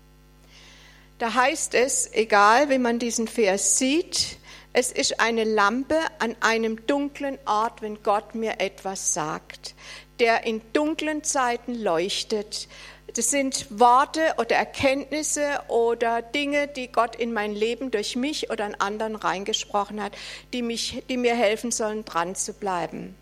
[1.19, 4.39] Da heißt es, egal wie man diesen Vers sieht,
[4.75, 9.75] Es ist eine Lampe an einem dunklen Ort, wenn Gott mir etwas sagt,
[10.19, 12.69] der in dunklen Zeiten leuchtet.
[13.15, 18.65] Das sind Worte oder Erkenntnisse oder Dinge, die Gott in mein Leben durch mich oder
[18.65, 20.17] an anderen reingesprochen hat,
[20.55, 23.15] die, mich, die mir helfen sollen, dran zu bleiben.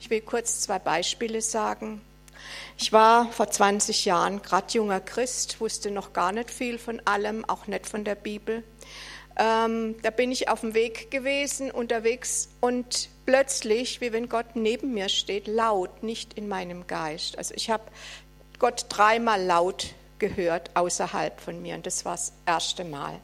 [0.00, 2.00] Ich will kurz zwei Beispiele sagen.
[2.76, 7.44] Ich war vor 20 Jahren gerade junger Christ, wusste noch gar nicht viel von allem,
[7.44, 8.62] auch nicht von der Bibel.
[9.36, 14.94] Ähm, da bin ich auf dem Weg gewesen, unterwegs und plötzlich, wie wenn Gott neben
[14.94, 17.38] mir steht, laut, nicht in meinem Geist.
[17.38, 17.84] Also ich habe
[18.58, 23.20] Gott dreimal laut gehört außerhalb von mir und das war das erste Mal.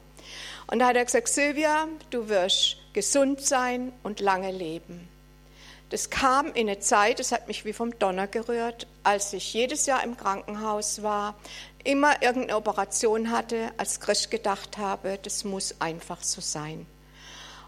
[0.67, 5.07] Und da hat er gesagt, Silvia, du wirst gesund sein und lange leben.
[5.89, 9.85] Das kam in eine Zeit, das hat mich wie vom Donner gerührt, als ich jedes
[9.85, 11.35] Jahr im Krankenhaus war,
[11.83, 16.87] immer irgendeine Operation hatte, als Christ gedacht habe, das muss einfach so sein.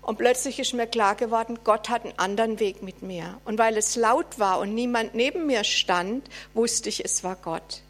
[0.02, 3.40] Und plötzlich ist mir klar geworden, Gott hat einen anderen Weg mit mir.
[3.46, 7.82] Und weil es laut war und niemand neben mir stand, wusste ich, es war Gott.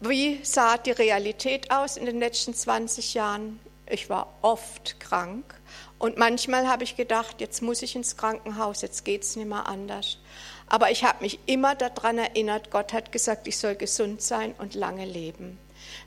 [0.00, 3.60] Wie sah die Realität aus in den letzten 20 Jahren?
[3.88, 5.54] Ich war oft krank
[6.02, 9.68] und manchmal habe ich gedacht, jetzt muss ich ins Krankenhaus, jetzt geht es nicht mehr
[9.68, 10.18] anders.
[10.66, 14.74] Aber ich habe mich immer daran erinnert, Gott hat gesagt, ich soll gesund sein und
[14.74, 15.60] lange leben.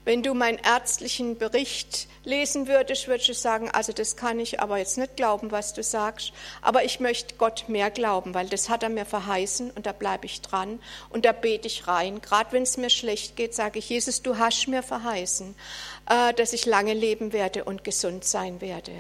[0.04, 4.80] Wenn du meinen ärztlichen Bericht lesen würdest, würdest du sagen, also das kann ich aber
[4.80, 6.34] jetzt nicht glauben, was du sagst.
[6.62, 10.26] Aber ich möchte Gott mehr glauben, weil das hat er mir verheißen und da bleibe
[10.26, 12.20] ich dran und da bete ich rein.
[12.20, 15.56] Gerade wenn es mir schlecht geht, sage ich, Jesus, du hast mir verheißen,
[16.10, 18.92] äh, dass ich lange leben werde und gesund sein werde.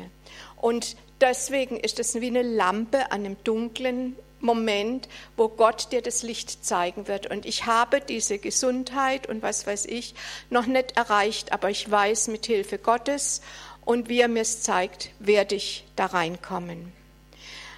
[0.57, 6.23] Und deswegen ist es wie eine Lampe an einem dunklen Moment, wo Gott dir das
[6.23, 7.27] Licht zeigen wird.
[7.27, 10.13] Und ich habe diese Gesundheit und was weiß ich
[10.49, 13.41] noch nicht erreicht, aber ich weiß, mit Hilfe Gottes
[13.83, 16.93] und wie er mir es zeigt, werde ich da reinkommen.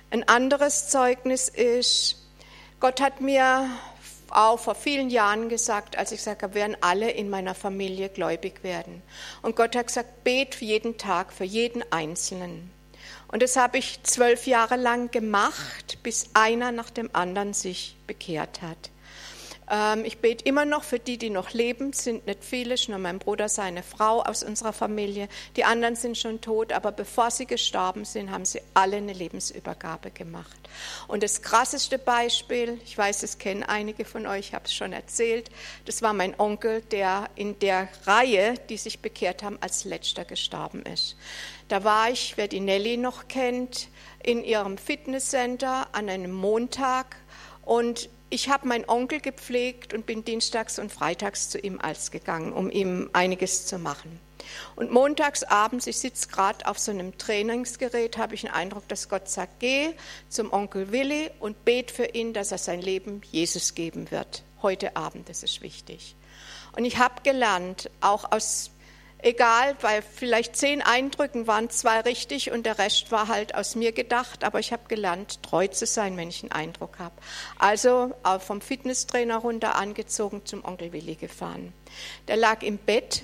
[0.09, 2.17] Ein anderes Zeugnis ist,
[2.79, 3.69] Gott hat mir
[4.31, 8.63] auch vor vielen Jahren gesagt, als ich gesagt habe, werden alle in meiner Familie gläubig
[8.63, 9.01] werden.
[9.41, 12.71] Und Gott hat gesagt, bet jeden Tag für jeden Einzelnen.
[13.29, 18.61] Und das habe ich zwölf Jahre lang gemacht, bis einer nach dem anderen sich bekehrt
[18.61, 18.89] hat.
[19.69, 23.19] Ähm, ich bete immer noch für die, die noch leben, sind nicht viele, nur mein
[23.19, 25.27] Bruder, seine Frau aus unserer Familie.
[25.55, 30.11] Die anderen sind schon tot, aber bevor sie gestorben sind, haben sie alle eine Lebensübergabe
[30.11, 30.57] gemacht.
[31.07, 34.93] Und das krasseste Beispiel, ich weiß, es kennen einige von euch, ich habe es schon
[34.93, 35.49] erzählt,
[35.85, 40.83] das war mein Onkel, der in der Reihe, die sich bekehrt haben, als letzter gestorben
[40.83, 41.17] ist.
[41.67, 43.89] Da war ich, wer die Nelly noch kennt,
[44.23, 47.17] in ihrem Fitnesscenter an einem Montag
[47.63, 52.53] und ich habe meinen Onkel gepflegt und bin dienstags und freitags zu ihm als gegangen,
[52.53, 54.19] um ihm einiges zu machen.
[54.75, 59.09] Und montags abends, ich sitze gerade auf so einem Trainingsgerät, habe ich den Eindruck, dass
[59.09, 59.93] Gott sagt, geh
[60.29, 64.43] zum Onkel Willi und bet für ihn, dass er sein Leben Jesus geben wird.
[64.61, 66.15] Heute Abend, das ist wichtig.
[66.75, 68.71] Und ich habe gelernt, auch aus
[69.19, 73.91] egal, weil vielleicht zehn Eindrücken waren zwei richtig und der Rest war halt aus mir
[73.91, 77.15] gedacht, aber ich habe gelernt, treu zu sein, wenn ich einen Eindruck habe.
[77.57, 81.73] Also vom Fitnesstrainer runter angezogen zum Onkel Willi gefahren.
[82.27, 83.23] Der lag im Bett,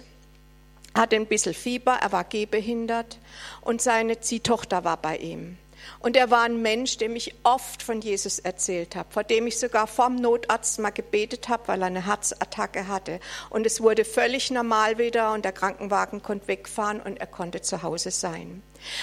[0.96, 3.18] hatte ein bisschen Fieber, er war gehbehindert
[3.62, 5.58] und seine Ziehtochter war bei ihm.
[6.00, 9.60] Und er war ein Mensch, dem ich oft von Jesus erzählt habe, vor dem ich
[9.60, 13.20] sogar vom Notarzt mal gebetet habe, weil er eine Herzattacke hatte.
[13.50, 17.84] Und es wurde völlig normal wieder und der Krankenwagen konnte wegfahren und er konnte zu
[17.84, 18.62] Hause sein.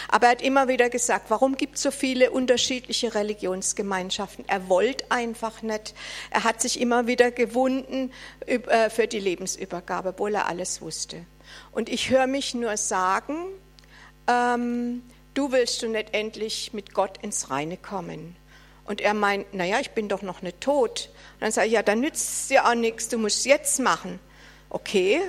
[0.09, 4.45] Aber er hat immer wieder gesagt, warum gibt es so viele unterschiedliche Religionsgemeinschaften?
[4.47, 5.95] Er wollte einfach nicht.
[6.31, 8.13] Er hat sich immer wieder gewunden
[8.47, 11.25] äh, für die Lebensübergabe, obwohl er alles wusste.
[11.73, 13.35] Und ich höre mich nur sagen,
[14.27, 15.03] ähm,
[15.35, 18.37] du willst du nicht endlich mit Gott ins Reine kommen?
[18.85, 21.11] Und er meint, naja, ich bin doch noch nicht tot.
[21.35, 23.79] Und dann sage ich, ja, dann nützt es dir auch nichts, du musst es jetzt
[23.79, 24.19] machen.
[24.69, 25.21] Okay,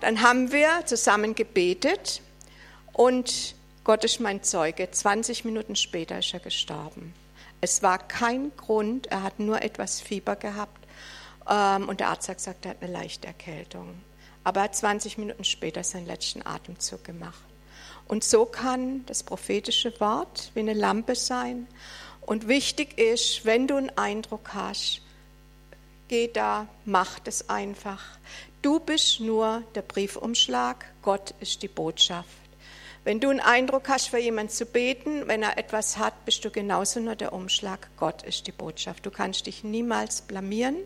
[0.00, 2.22] dann haben wir zusammen gebetet
[2.92, 4.90] und Gott ist mein Zeuge.
[4.90, 7.14] 20 Minuten später ist er gestorben.
[7.60, 10.86] Es war kein Grund, er hat nur etwas Fieber gehabt
[11.48, 14.00] ähm, und der Arzt hat gesagt, er hat eine leichte Erkältung.
[14.44, 17.49] Aber er hat 20 Minuten später seinen letzten Atemzug gemacht.
[18.10, 21.68] Und so kann das prophetische Wort wie eine Lampe sein.
[22.22, 25.02] Und wichtig ist, wenn du einen Eindruck hast,
[26.08, 28.02] geh da, mach das einfach.
[28.62, 32.26] Du bist nur der Briefumschlag, Gott ist die Botschaft.
[33.04, 36.50] Wenn du einen Eindruck hast, für jemanden zu beten, wenn er etwas hat, bist du
[36.50, 39.06] genauso nur der Umschlag, Gott ist die Botschaft.
[39.06, 40.78] Du kannst dich niemals blamieren.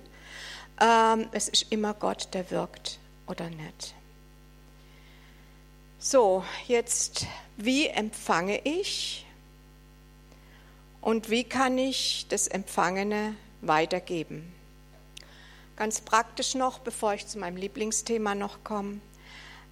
[0.78, 3.94] Ähm, es ist immer Gott, der wirkt oder nicht.
[6.06, 9.24] So, jetzt, wie empfange ich?
[11.00, 14.52] Und wie kann ich das Empfangene weitergeben?
[15.76, 19.00] Ganz praktisch noch, bevor ich zu meinem Lieblingsthema noch komme.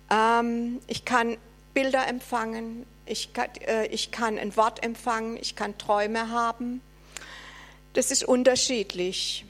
[0.08, 1.36] Ähm, ich kann
[1.74, 6.80] Bilder empfangen, ich kann, äh, ich kann ein Wort empfangen, ich kann Träume haben.
[7.92, 9.44] Das ist unterschiedlich.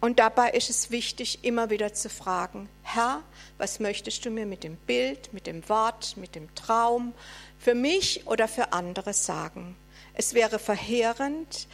[0.00, 3.22] Und dabei ist es wichtig, immer wieder zu fragen, Herr,
[3.58, 7.14] was möchtest du mir mit dem Bild, mit dem Wort, mit dem Traum
[7.58, 9.76] für mich oder für andere sagen?
[10.14, 11.66] Es wäre verheerend,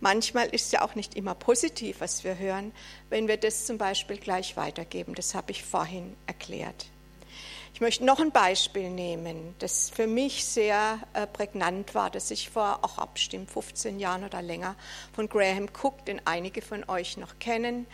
[0.00, 2.72] manchmal ist ja auch nicht immer positiv, was wir hören,
[3.08, 5.14] wenn wir das zum Beispiel gleich weitergeben.
[5.14, 6.86] Das habe ich vorhin erklärt.
[7.80, 12.50] Ich möchte noch ein Beispiel nehmen, das für mich sehr äh, prägnant war, das ich
[12.50, 14.76] vor auch abstimmt 15 Jahren oder länger
[15.14, 17.86] von Graham Cook, den einige von euch noch kennen,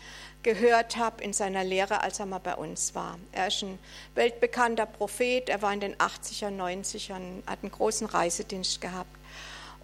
[0.43, 3.17] gehört habe in seiner Lehre, als er mal bei uns war.
[3.31, 3.79] Er ist ein
[4.17, 9.17] weltbekannter Prophet, er war in den 80er, 90ern, hat einen großen Reisedienst gehabt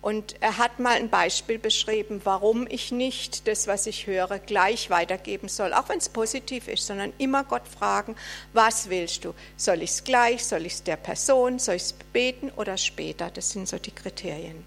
[0.02, 4.90] und er hat mal ein Beispiel beschrieben, warum ich nicht das, was ich höre, gleich
[4.90, 8.16] weitergeben soll, auch wenn es positiv ist, sondern immer Gott fragen,
[8.52, 9.32] was willst du?
[9.56, 13.30] Soll ich es gleich, soll ich es der Person, soll ich es beten oder später?
[13.30, 14.64] Das sind so die Kriterien.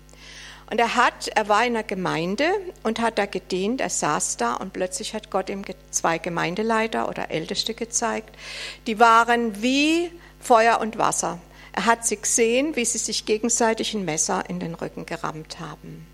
[0.72, 2.50] Und er hat, er war in einer Gemeinde
[2.84, 7.30] und hat da gedient, er saß da und plötzlich hat Gott ihm zwei Gemeindeleiter oder
[7.30, 8.36] Älteste gezeigt,
[8.88, 11.40] die waren wie Feuer und Wasser.
[11.76, 16.08] Er hat sie gesehen, wie sie sich gegenseitig ein Messer in den Rücken gerammt haben.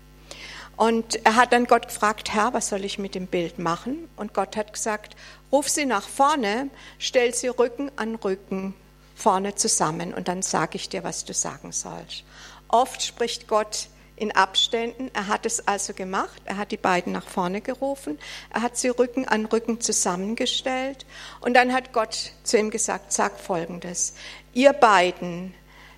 [0.76, 4.08] Und er hat dann Gott gefragt, Herr, was soll ich mit dem Bild machen?
[4.16, 5.14] Und Gott hat gesagt,
[5.52, 8.74] ruf sie nach vorne, stell sie Rücken an Rücken
[9.14, 12.24] vorne zusammen und dann sage ich dir, was du sagen sollst.
[12.66, 15.10] Oft spricht Gott in Abständen.
[15.14, 16.42] Er hat es also gemacht.
[16.44, 18.18] Er hat die beiden nach vorne gerufen.
[18.52, 21.06] Er hat sie Rücken an Rücken zusammengestellt.
[21.40, 24.14] Und dann hat Gott zu ihm gesagt, sag Folgendes.
[24.52, 25.54] Ihr beiden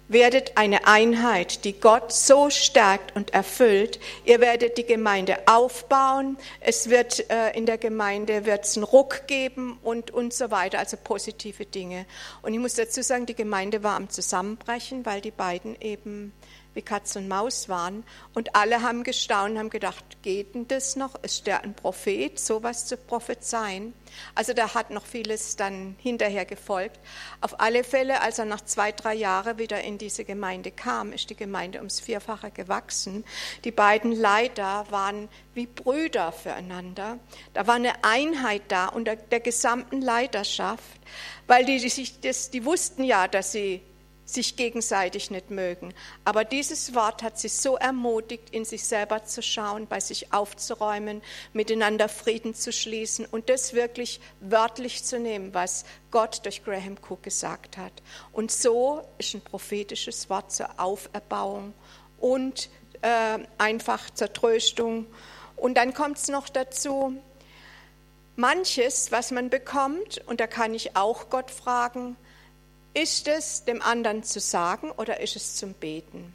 [0.09, 3.99] werdet eine Einheit, die Gott so stärkt und erfüllt.
[4.25, 6.37] Ihr werdet die Gemeinde aufbauen.
[6.61, 10.97] Es wird äh, in der Gemeinde wird's einen Ruck geben und und so weiter, also
[11.03, 12.07] positive Dinge.
[12.43, 16.33] Und ich muss dazu sagen, die Gemeinde war am Zusammenbrechen, weil die beiden eben
[16.75, 18.05] wie Katz und Maus waren.
[18.35, 21.15] Und alle haben gestaunt, haben gedacht, geht denn das noch?
[21.23, 23.95] Ist der ein Prophet, sowas zu prophezeien?
[24.35, 26.99] Also da hat noch vieles dann hinterher gefolgt.
[27.41, 31.31] Auf alle Fälle, als er nach zwei, drei Jahren wieder in diese Gemeinde kam, ist
[31.31, 33.25] die Gemeinde ums Vierfache gewachsen.
[33.65, 37.19] Die beiden Leiter waren wie Brüder füreinander.
[37.53, 41.01] Da war eine Einheit da unter der gesamten Leiterschaft,
[41.47, 43.83] weil die, die, sich das, die wussten ja, dass sie
[44.25, 45.93] sich gegenseitig nicht mögen.
[46.25, 51.23] Aber dieses Wort hat sie so ermutigt, in sich selber zu schauen, bei sich aufzuräumen,
[51.53, 57.23] miteinander Frieden zu schließen und das wirklich wörtlich zu nehmen, was Gott durch Graham Cook
[57.23, 57.93] gesagt hat.
[58.33, 61.75] Und so ist ein prophetisches Wort zur Auferbauung
[62.19, 62.71] und
[63.03, 65.07] äh, einfach zur Tröstung.
[65.57, 67.15] Und dann kommt es noch dazu,
[68.37, 72.17] manches, was man bekommt, und da kann ich auch Gott fragen,
[72.95, 76.35] ist es dem anderen zu sagen oder ist es zum Beten?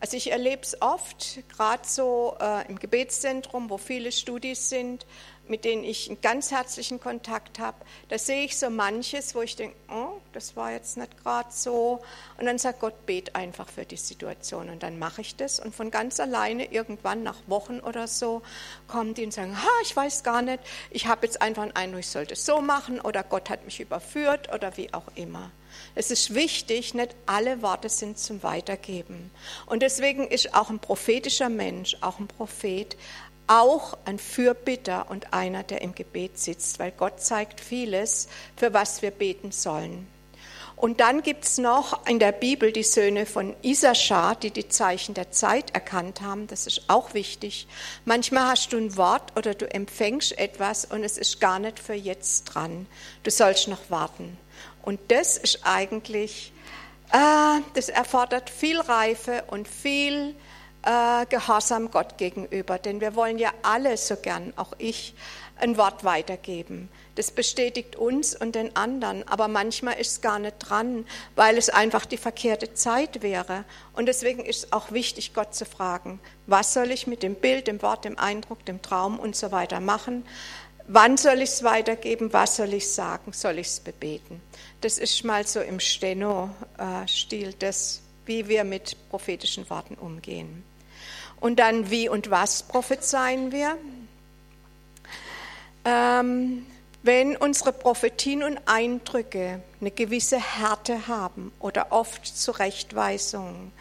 [0.00, 5.04] Also ich erlebe es oft, gerade so äh, im Gebetszentrum, wo viele Studis sind,
[5.46, 7.76] mit denen ich einen ganz herzlichen Kontakt habe,
[8.08, 12.00] da sehe ich so manches, wo ich denke, oh, das war jetzt nicht gerade so.
[12.38, 14.70] Und dann sagt Gott, bet einfach für die Situation.
[14.70, 15.60] Und dann mache ich das.
[15.60, 18.42] Und von ganz alleine, irgendwann nach Wochen oder so,
[18.86, 22.00] kommen die und sagen, ha, ich weiß gar nicht, ich habe jetzt einfach einen Eindruck,
[22.00, 25.50] ich sollte es so machen oder Gott hat mich überführt oder wie auch immer.
[25.94, 29.30] Es ist wichtig, nicht alle Worte sind zum Weitergeben.
[29.66, 32.96] Und deswegen ist auch ein prophetischer Mensch, auch ein Prophet,
[33.46, 39.02] auch ein Fürbitter und einer, der im Gebet sitzt, weil Gott zeigt vieles, für was
[39.02, 40.06] wir beten sollen.
[40.80, 45.14] Und dann gibt es noch in der Bibel die Söhne von Isaschar, die die Zeichen
[45.14, 46.46] der Zeit erkannt haben.
[46.46, 47.66] Das ist auch wichtig.
[48.06, 51.92] Manchmal hast du ein Wort oder du empfängst etwas und es ist gar nicht für
[51.92, 52.86] jetzt dran.
[53.24, 54.38] Du sollst noch warten.
[54.82, 56.52] Und das ist eigentlich,
[57.12, 60.34] äh, das erfordert viel Reife und viel
[60.82, 65.14] äh, Gehorsam Gott gegenüber, denn wir wollen ja alle so gern, auch ich,
[65.56, 66.88] ein Wort weitergeben.
[67.16, 71.04] Das bestätigt uns und den anderen, aber manchmal ist es gar nicht dran,
[71.36, 73.64] weil es einfach die verkehrte Zeit wäre.
[73.92, 77.66] Und deswegen ist es auch wichtig, Gott zu fragen, was soll ich mit dem Bild,
[77.66, 80.24] dem Wort, dem Eindruck, dem Traum und so weiter machen?
[80.92, 82.32] Wann soll ich es weitergeben?
[82.32, 83.32] Was soll ich sagen?
[83.32, 84.42] Soll ich es bebeten?
[84.80, 90.64] Das ist mal so im Steno-Stil, das, wie wir mit prophetischen Worten umgehen.
[91.38, 93.78] Und dann, wie und was prophezeien wir?
[95.84, 96.66] Ähm,
[97.02, 103.72] Wenn unsere Prophetien und Eindrücke eine gewisse Härte haben oder oft Zurechtweisungen,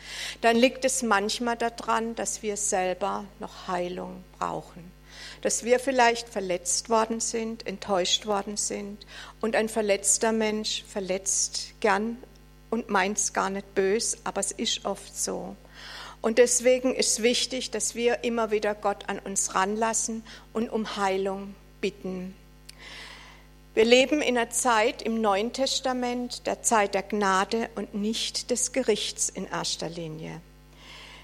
[0.42, 4.99] dann liegt es manchmal daran, dass wir selber noch Heilung brauchen.
[5.42, 9.06] Dass wir vielleicht verletzt worden sind, enttäuscht worden sind
[9.42, 12.18] und ein verletzter Mensch verletzt gern
[12.70, 15.56] und meint es gar nicht bös, aber es ist oft so.
[16.22, 21.56] Und deswegen ist wichtig, dass wir immer wieder Gott an uns ranlassen und um Heilung
[21.80, 22.36] bitten.
[23.74, 28.74] Wir leben in einer Zeit im Neuen Testament, der Zeit der Gnade und nicht des
[28.74, 30.42] Gerichts in erster Linie.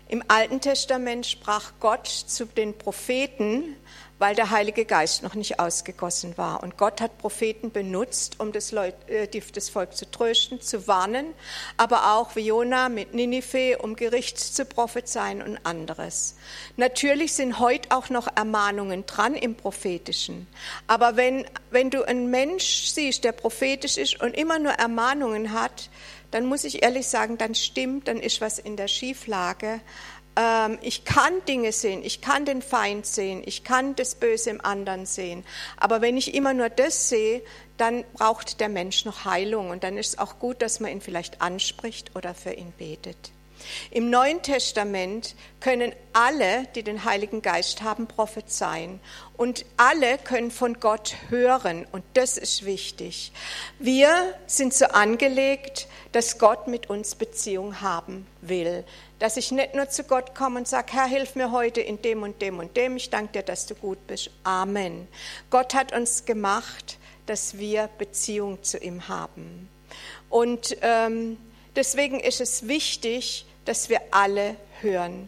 [0.07, 3.75] Im Alten Testament sprach Gott zu den Propheten
[4.17, 6.63] weil der Heilige Geist noch nicht ausgegossen war.
[6.63, 11.27] Und Gott hat Propheten benutzt, um das, Leut, äh, das Volk zu trösten, zu warnen,
[11.77, 16.35] aber auch wie Jona mit Ninive, um Gericht zu prophezeien und anderes.
[16.77, 20.47] Natürlich sind heute auch noch Ermahnungen dran im Prophetischen.
[20.87, 25.89] Aber wenn, wenn du einen Mensch siehst, der prophetisch ist und immer nur Ermahnungen hat,
[26.31, 29.79] dann muss ich ehrlich sagen, dann stimmt, dann ist was in der Schieflage
[30.81, 35.05] ich kann Dinge sehen, ich kann den Feind sehen, ich kann das Böse im anderen
[35.05, 35.45] sehen.
[35.77, 37.41] Aber wenn ich immer nur das sehe,
[37.77, 41.01] dann braucht der Mensch noch Heilung und dann ist es auch gut, dass man ihn
[41.01, 43.31] vielleicht anspricht oder für ihn betet.
[43.91, 48.99] Im Neuen Testament können alle, die den Heiligen Geist haben, prophezeien.
[49.37, 51.87] Und alle können von Gott hören.
[51.91, 53.31] Und das ist wichtig.
[53.79, 58.83] Wir sind so angelegt, dass Gott mit uns Beziehung haben will.
[59.25, 62.21] Dass ich nicht nur zu Gott komme und sage, Herr, hilf mir heute in dem
[62.21, 62.95] und dem und dem.
[62.95, 64.29] Ich danke dir, dass du gut bist.
[64.43, 65.07] Amen.
[65.49, 69.67] Gott hat uns gemacht, dass wir Beziehung zu ihm haben.
[70.29, 71.37] Und ähm,
[71.75, 75.27] deswegen ist es wichtig, dass wir alle hören.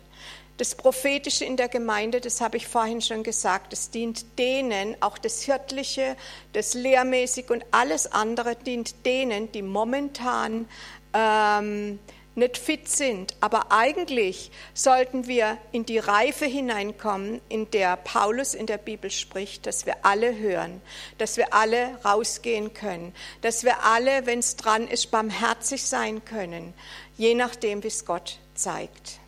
[0.57, 5.17] Das Prophetische in der Gemeinde, das habe ich vorhin schon gesagt, es dient denen, auch
[5.17, 6.15] das Hirtliche,
[6.53, 10.69] das Lehrmäßig und alles andere dient denen, die momentan
[11.15, 11.97] ähm,
[12.37, 13.35] nicht fit sind.
[13.41, 19.65] Aber eigentlich sollten wir in die Reife hineinkommen, in der Paulus in der Bibel spricht,
[19.65, 20.81] dass wir alle hören,
[21.17, 26.73] dass wir alle rausgehen können, dass wir alle, wenn es dran ist, barmherzig sein können,
[27.17, 29.19] je nachdem, wie es Gott zeigt.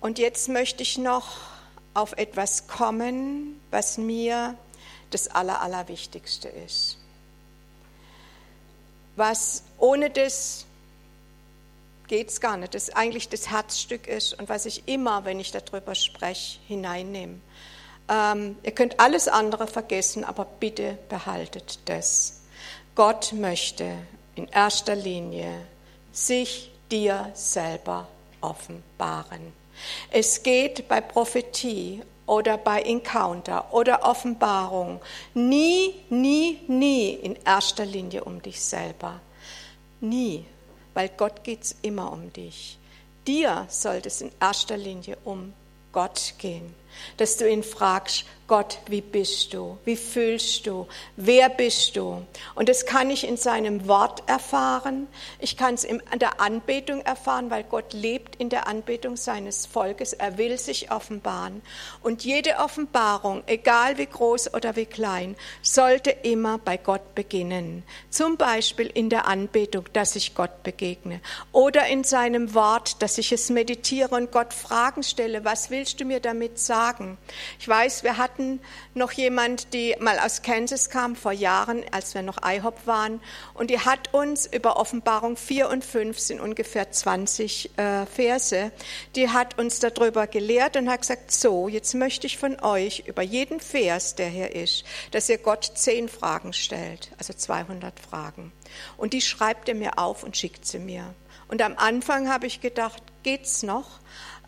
[0.00, 1.38] Und jetzt möchte ich noch
[1.94, 4.54] auf etwas kommen, was mir
[5.10, 6.98] das Aller, Allerwichtigste ist.
[9.16, 10.66] Was ohne das
[12.10, 15.52] geht es gar nicht, das eigentlich das Herzstück ist und was ich immer, wenn ich
[15.52, 17.38] darüber spreche, hineinnehme.
[18.08, 22.40] Ähm, ihr könnt alles andere vergessen, aber bitte behaltet das.
[22.96, 23.94] Gott möchte
[24.34, 25.54] in erster Linie
[26.10, 28.08] sich dir selber
[28.40, 29.52] offenbaren.
[30.10, 35.00] Es geht bei Prophetie oder bei Encounter oder Offenbarung
[35.34, 39.20] nie, nie, nie in erster Linie um dich selber.
[40.00, 40.44] Nie,
[40.94, 42.78] weil Gott geht es immer um dich.
[43.26, 45.52] Dir sollte es in erster Linie um
[45.92, 46.74] Gott gehen,
[47.16, 49.78] dass du ihn fragst, Gott, wie bist du?
[49.84, 50.88] Wie fühlst du?
[51.14, 52.26] Wer bist du?
[52.56, 55.06] Und das kann ich in seinem Wort erfahren.
[55.38, 60.14] Ich kann es in der Anbetung erfahren, weil Gott lebt in der Anbetung seines Volkes.
[60.14, 61.62] Er will sich offenbaren.
[62.02, 67.84] Und jede Offenbarung, egal wie groß oder wie klein, sollte immer bei Gott beginnen.
[68.10, 71.20] Zum Beispiel in der Anbetung, dass ich Gott begegne.
[71.52, 75.44] Oder in seinem Wort, dass ich es meditiere und Gott Fragen stelle.
[75.44, 76.89] Was willst du mir damit sagen?
[77.58, 78.60] Ich weiß, wir hatten
[78.94, 83.20] noch jemand, die mal aus Kansas kam vor Jahren, als wir noch IHOP waren,
[83.54, 88.72] und die hat uns über Offenbarung 4 und 5 sind ungefähr 20 äh, Verse,
[89.16, 93.22] die hat uns darüber gelehrt und hat gesagt, so, jetzt möchte ich von euch über
[93.22, 98.52] jeden Vers, der hier ist, dass ihr Gott zehn Fragen stellt, also 200 Fragen.
[98.96, 101.14] Und die schreibt er mir auf und schickt sie mir.
[101.48, 103.98] Und am Anfang habe ich gedacht, geht's noch?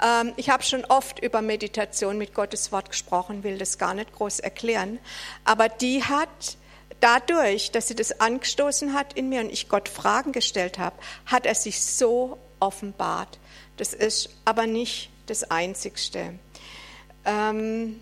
[0.02, 4.12] Ähm, ich habe schon oft über Meditation mit Gottes Wort gesprochen, will das gar nicht
[4.12, 4.98] groß erklären.
[5.44, 6.56] Aber die hat
[7.00, 10.96] dadurch, dass sie das angestoßen hat in mir und ich Gott Fragen gestellt habe,
[11.26, 13.38] hat er sich so offenbart.
[13.76, 16.34] Das ist aber nicht das Einzigste.
[17.24, 18.00] Ähm,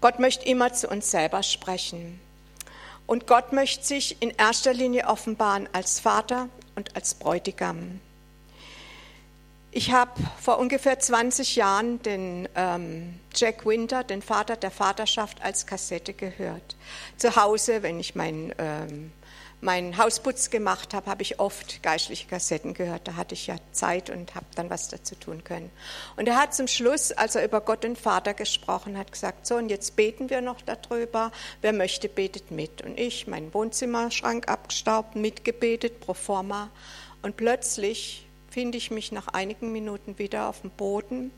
[0.00, 2.20] Gott möchte immer zu uns selber sprechen.
[3.06, 8.00] Und Gott möchte sich in erster Linie offenbaren als Vater und als Bräutigam.
[9.76, 15.66] Ich habe vor ungefähr 20 Jahren den ähm, Jack Winter, den Vater der Vaterschaft, als
[15.66, 16.76] Kassette gehört.
[17.18, 19.12] Zu Hause, wenn ich mein, ähm,
[19.60, 23.06] meinen Hausputz gemacht habe, habe ich oft geistliche Kassetten gehört.
[23.06, 25.70] Da hatte ich ja Zeit und habe dann was dazu tun können.
[26.16, 29.56] Und er hat zum Schluss, als er über Gott den Vater gesprochen hat, gesagt, so
[29.56, 31.32] und jetzt beten wir noch darüber.
[31.60, 32.80] Wer möchte, betet mit.
[32.80, 36.70] Und ich, meinen Wohnzimmerschrank abgestaubt, mitgebetet, pro forma.
[37.20, 38.25] Und plötzlich
[38.56, 41.30] finde ich mich nach einigen Minuten wieder auf dem Boden.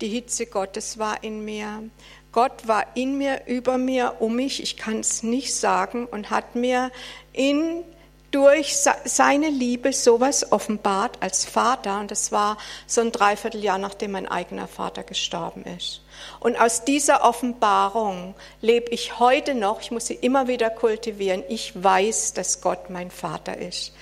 [0.00, 1.90] Die Hitze Gottes war in mir.
[2.30, 6.54] Gott war in mir, über mir, um mich, ich kann es nicht sagen, und hat
[6.54, 6.92] mir
[7.32, 7.82] in
[8.30, 11.98] durch seine Liebe sowas offenbart als Vater.
[11.98, 12.56] Und das war
[12.86, 16.02] so ein Dreivierteljahr, nachdem mein eigener Vater gestorben ist.
[16.38, 21.82] Und aus dieser Offenbarung lebe ich heute noch, ich muss sie immer wieder kultivieren, ich
[21.82, 23.92] weiß, dass Gott mein Vater ist.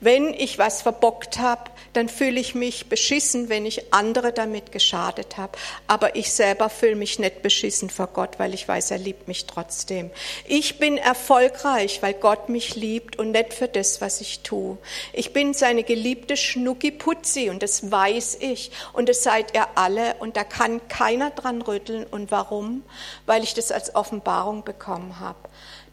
[0.00, 5.38] Wenn ich was verbockt habe, dann fühle ich mich beschissen, wenn ich andere damit geschadet
[5.38, 5.52] habe.
[5.86, 9.46] Aber ich selber fühle mich nicht beschissen vor Gott, weil ich weiß, er liebt mich
[9.46, 10.10] trotzdem.
[10.46, 14.76] Ich bin erfolgreich, weil Gott mich liebt und nicht für das, was ich tue.
[15.12, 18.70] Ich bin seine geliebte Schnucki-Putzi und das weiß ich.
[18.92, 22.04] Und das seid ihr alle und da kann keiner dran rütteln.
[22.04, 22.82] Und warum?
[23.24, 25.38] Weil ich das als Offenbarung bekommen habe.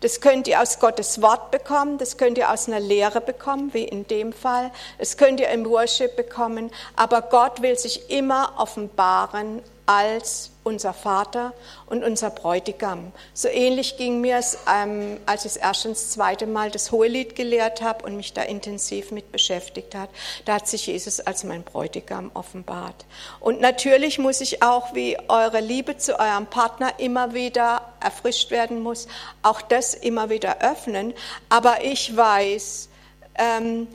[0.03, 3.85] Das könnt ihr aus Gottes Wort bekommen, das könnt ihr aus einer Lehre bekommen, wie
[3.85, 4.69] in dem Fall.
[4.97, 6.71] Das könnt ihr im Worship bekommen.
[6.97, 11.53] Aber Gott will sich immer offenbaren als unser Vater
[11.87, 13.11] und unser Bräutigam.
[13.33, 17.81] So ähnlich ging mir es, ähm, als ich erst das zweite Mal das Hohelied gelehrt
[17.81, 20.09] habe und mich da intensiv mit beschäftigt hat.
[20.45, 23.05] Da hat sich Jesus als mein Bräutigam offenbart.
[23.41, 28.81] Und natürlich muss ich auch, wie eure Liebe zu eurem Partner immer wieder erfrischt werden
[28.81, 29.07] muss,
[29.41, 31.13] auch das immer wieder öffnen.
[31.49, 32.87] Aber ich weiß,
[33.35, 33.87] ähm,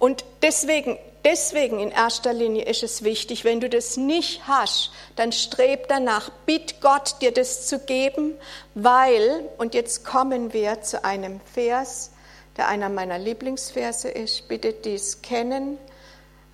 [0.00, 5.32] und deswegen Deswegen in erster Linie ist es wichtig, wenn du das nicht hast, dann
[5.32, 8.34] streb danach, bitt Gott, dir das zu geben,
[8.74, 12.12] weil, und jetzt kommen wir zu einem Vers,
[12.56, 15.78] der einer meiner Lieblingsverse ist, bitte dies kennen,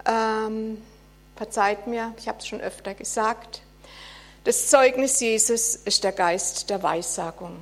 [0.07, 0.83] ähm,
[1.37, 3.63] verzeiht mir, ich habe es schon öfter gesagt,
[4.45, 7.57] das Zeugnis Jesus ist der Geist der Weissagung.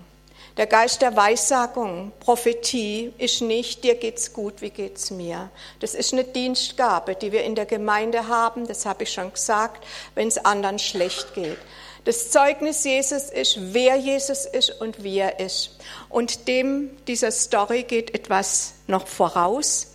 [0.59, 5.48] Der Geist der Weissagung, Prophetie ist nicht, dir geht's gut, wie geht's mir.
[5.80, 9.82] Das ist eine Dienstgabe, die wir in der Gemeinde haben, das habe ich schon gesagt,
[10.14, 11.57] wenn es anderen schlecht geht.
[12.05, 15.78] Das Zeugnis Jesus ist, wer Jesus ist und wie er ist.
[16.11, 19.86] Und dem dieser Story geht etwas noch voraus.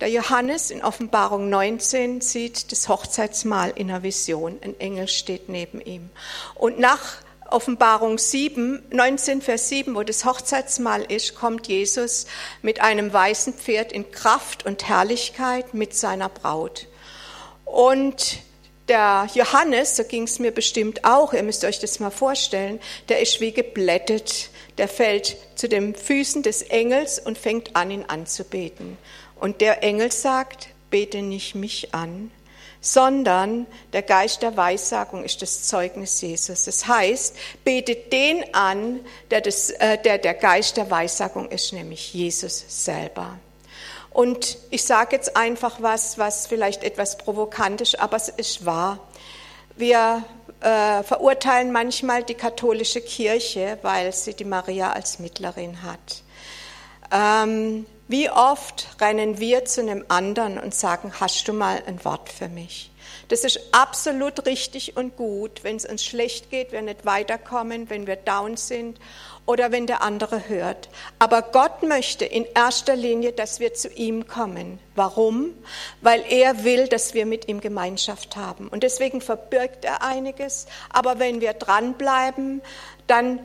[0.00, 4.58] Der Johannes in Offenbarung 19 sieht das Hochzeitsmahl in einer Vision.
[4.62, 6.08] Ein Engel steht neben ihm.
[6.54, 7.18] Und nach
[7.52, 12.26] Offenbarung 7, 19, Vers 7, wo das Hochzeitsmahl ist, kommt Jesus
[12.62, 16.86] mit einem weißen Pferd in Kraft und Herrlichkeit mit seiner Braut.
[17.64, 18.38] Und
[18.88, 23.20] der Johannes, so ging es mir bestimmt auch, ihr müsst euch das mal vorstellen, der
[23.20, 28.98] ist wie geblättet, der fällt zu den Füßen des Engels und fängt an, ihn anzubeten.
[29.36, 32.30] Und der Engel sagt, bete nicht mich an,
[32.80, 36.64] sondern der Geist der Weissagung ist das Zeugnis Jesus.
[36.64, 39.00] Das heißt, betet den an,
[39.30, 43.38] der, das, äh, der der Geist der Weissagung ist, nämlich Jesus selber.
[44.10, 48.98] Und ich sage jetzt einfach was, was vielleicht etwas provokant ist, aber es ist wahr.
[49.76, 50.24] Wir
[50.60, 56.22] äh, verurteilen manchmal die katholische Kirche, weil sie die Maria als Mittlerin hat.
[57.12, 62.28] Ähm, wie oft rennen wir zu einem anderen und sagen, hast du mal ein Wort
[62.28, 62.90] für mich?
[63.28, 68.08] Das ist absolut richtig und gut, wenn es uns schlecht geht, wir nicht weiterkommen, wenn
[68.08, 68.98] wir down sind
[69.46, 70.88] oder wenn der andere hört.
[71.20, 74.80] Aber Gott möchte in erster Linie, dass wir zu ihm kommen.
[74.96, 75.54] Warum?
[76.00, 78.66] Weil er will, dass wir mit ihm Gemeinschaft haben.
[78.66, 80.66] Und deswegen verbirgt er einiges.
[80.88, 82.60] Aber wenn wir dranbleiben,
[83.06, 83.38] dann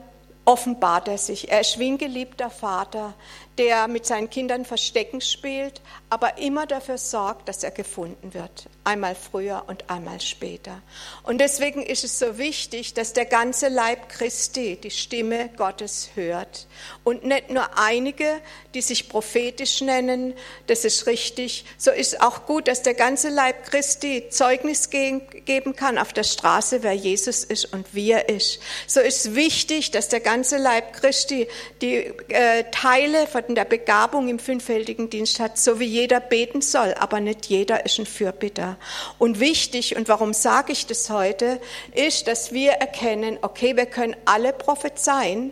[0.46, 1.52] offenbart er sich.
[1.52, 3.14] Er ist wie ein geliebter Vater,
[3.58, 8.68] der mit seinen Kindern Verstecken spielt, aber immer dafür sorgt, dass er gefunden wird.
[8.84, 10.82] Einmal früher und einmal später.
[11.24, 16.68] Und deswegen ist es so wichtig, dass der ganze Leib Christi die Stimme Gottes hört.
[17.04, 18.42] Und nicht nur einige,
[18.74, 20.34] die sich prophetisch nennen,
[20.68, 21.66] das ist richtig.
[21.78, 26.84] So ist auch gut, dass der ganze Leib Christi Zeugnis geben kann auf der Straße,
[26.84, 28.60] wer Jesus ist und wie er ist.
[28.86, 31.48] So ist wichtig, dass der ganze Leib Christi
[31.82, 31.96] die
[32.30, 37.20] äh, Teile von der Begabung im fünffältigen Dienst hat, so wie jeder beten soll, aber
[37.20, 38.78] nicht jeder ist ein Fürbitter.
[39.20, 41.62] Und wichtig, und warum sage ich das heute,
[41.94, 45.52] ist, dass wir erkennen, okay, wir können alle prophezeien,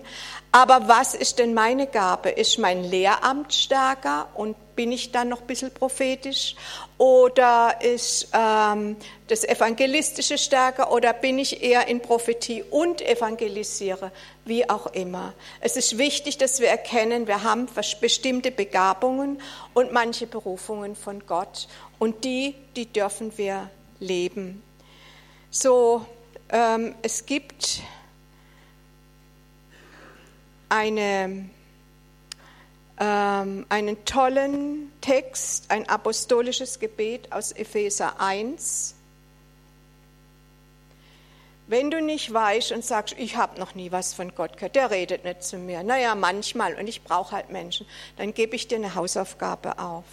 [0.55, 2.29] Aber was ist denn meine Gabe?
[2.29, 6.55] Ist mein Lehramt stärker und bin ich dann noch ein bisschen prophetisch?
[6.99, 8.95] Oder ist ähm,
[9.29, 10.91] das Evangelistische stärker?
[10.91, 14.11] Oder bin ich eher in Prophetie und evangelisiere?
[14.45, 15.33] Wie auch immer.
[15.59, 17.67] Es ist wichtig, dass wir erkennen, wir haben
[17.99, 19.41] bestimmte Begabungen
[19.73, 21.67] und manche Berufungen von Gott.
[21.97, 24.61] Und die, die dürfen wir leben.
[25.49, 26.05] So,
[26.51, 27.81] ähm, es gibt
[30.69, 31.49] eine,
[32.99, 38.95] ähm, einen tollen Text, ein apostolisches Gebet aus Epheser 1.
[41.67, 44.91] Wenn du nicht weißt und sagst, ich habe noch nie was von Gott gehört, der
[44.91, 47.87] redet nicht zu mir, naja, manchmal und ich brauche halt Menschen,
[48.17, 50.03] dann gebe ich dir eine Hausaufgabe auf.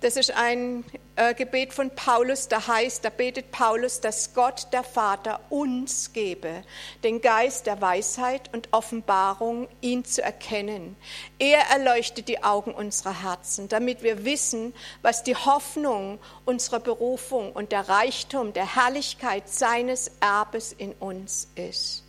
[0.00, 0.84] Das ist ein
[1.16, 6.62] äh, Gebet von Paulus, da heißt, da betet Paulus, dass Gott, der Vater, uns gebe,
[7.02, 10.96] den Geist der Weisheit und Offenbarung, ihn zu erkennen.
[11.38, 17.72] Er erleuchtet die Augen unserer Herzen, damit wir wissen, was die Hoffnung unserer Berufung und
[17.72, 22.03] der Reichtum der Herrlichkeit seines Erbes in uns ist.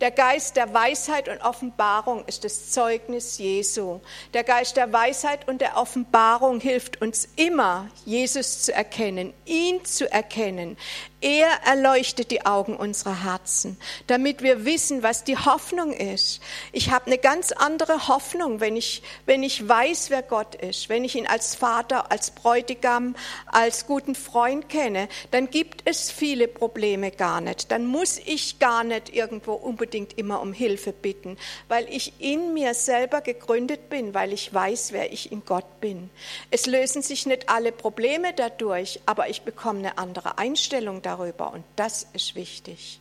[0.00, 4.00] Der Geist der Weisheit und Offenbarung ist das Zeugnis Jesu.
[4.32, 10.10] Der Geist der Weisheit und der Offenbarung hilft uns immer, Jesus zu erkennen, ihn zu
[10.10, 10.78] erkennen.
[11.22, 16.40] Er erleuchtet die Augen unserer Herzen, damit wir wissen, was die Hoffnung ist.
[16.72, 21.04] Ich habe eine ganz andere Hoffnung, wenn ich, wenn ich weiß, wer Gott ist, wenn
[21.04, 27.10] ich ihn als Vater, als Bräutigam, als guten Freund kenne, dann gibt es viele Probleme
[27.10, 27.70] gar nicht.
[27.70, 31.36] Dann muss ich gar nicht irgendwo unbedingt immer um Hilfe bitten,
[31.68, 36.08] weil ich in mir selber gegründet bin, weil ich weiß, wer ich in Gott bin.
[36.50, 41.64] Es lösen sich nicht alle Probleme dadurch, aber ich bekomme eine andere Einstellung darüber und
[41.76, 43.00] das ist wichtig.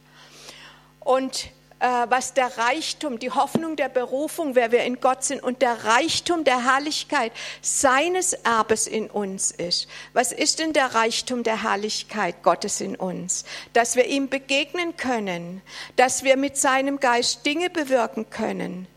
[1.00, 5.62] Und äh, was der Reichtum, die Hoffnung der Berufung, wer wir in Gott sind und
[5.62, 7.32] der Reichtum der Herrlichkeit
[7.62, 9.88] seines Erbes in uns ist.
[10.14, 13.46] Was ist denn der Reichtum der Herrlichkeit Gottes in uns?
[13.74, 15.62] Dass wir ihm begegnen können,
[15.96, 18.88] dass wir mit seinem Geist Dinge bewirken können,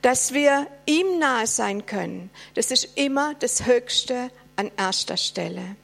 [0.00, 2.30] dass wir ihm nahe sein können.
[2.54, 5.76] Das ist immer das Höchste an erster Stelle.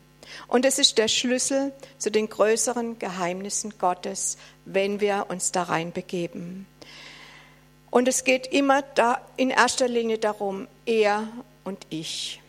[0.48, 6.66] Und es ist der Schlüssel zu den größeren Geheimnissen Gottes, wenn wir uns da reinbegeben.
[7.90, 11.28] Und es geht immer da in erster Linie darum, er
[11.64, 12.40] und ich.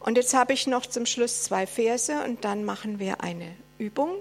[0.00, 4.16] Und jetzt habe ich noch zum Schluss zwei Verse und dann machen wir eine Übung.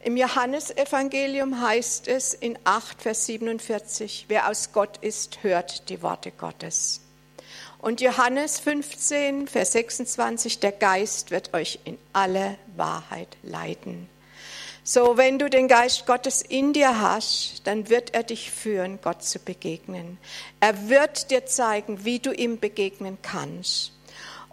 [0.00, 6.30] Im Johannesevangelium heißt es in 8, Vers 47, wer aus Gott ist, hört die Worte
[6.30, 7.00] Gottes.
[7.78, 14.08] Und Johannes 15, Vers 26, der Geist wird euch in alle Wahrheit leiten.
[14.82, 19.22] So, wenn du den Geist Gottes in dir hast, dann wird er dich führen, Gott
[19.22, 20.18] zu begegnen.
[20.60, 23.92] Er wird dir zeigen, wie du ihm begegnen kannst.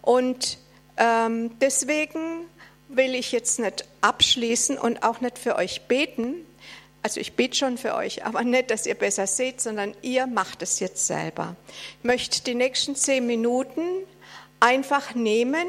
[0.02, 0.58] Und
[0.96, 2.44] ähm, deswegen
[2.88, 6.34] will ich jetzt nicht abschließen und auch nicht für euch beten,
[7.06, 10.60] also ich bete schon für euch, aber nicht, dass ihr besser seht, sondern ihr macht
[10.62, 11.54] es jetzt selber.
[12.00, 13.80] Ich möchte die nächsten zehn Minuten
[14.58, 15.68] einfach nehmen,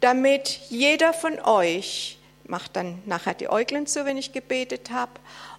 [0.00, 5.12] damit jeder von euch, macht dann nachher die Äuglein zu, wenn ich gebetet habe,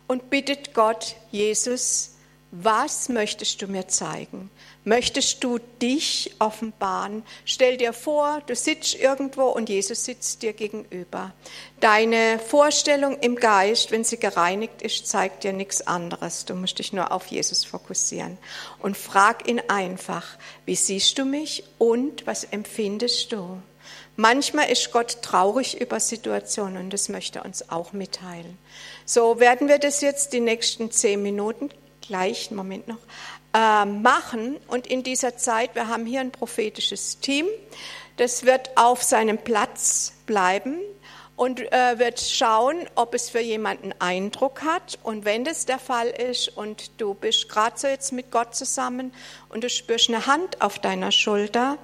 [0.06, 2.12] und bittet Gott, Jesus,
[2.52, 4.52] was möchtest du mir zeigen?
[4.84, 7.21] Möchtest du dich offenbaren?
[7.45, 11.34] Stell dir vor, du sitzt irgendwo und Jesus sitzt dir gegenüber.
[11.79, 16.45] Deine Vorstellung im Geist, wenn sie gereinigt ist, zeigt dir nichts anderes.
[16.45, 18.39] Du musst dich nur auf Jesus fokussieren
[18.79, 20.25] und frag ihn einfach,
[20.65, 23.61] wie siehst du mich und was empfindest du?
[24.15, 28.57] Manchmal ist Gott traurig über Situationen und das möchte er uns auch mitteilen.
[29.05, 31.69] So werden wir das jetzt die nächsten zehn Minuten,
[32.01, 32.99] gleich, Moment noch,
[33.54, 34.58] äh, machen.
[34.68, 37.45] Und in dieser Zeit, wir haben hier ein prophetisches Team,
[38.18, 40.78] das wird auf seinem Platz bleiben
[41.36, 44.99] und äh, wird schauen, ob es für jemanden Eindruck hat.
[45.02, 49.12] Und wenn das der Fall ist und du bist gerade so jetzt mit Gott zusammen
[49.49, 51.80] und du spürst eine Hand auf deiner Schulter,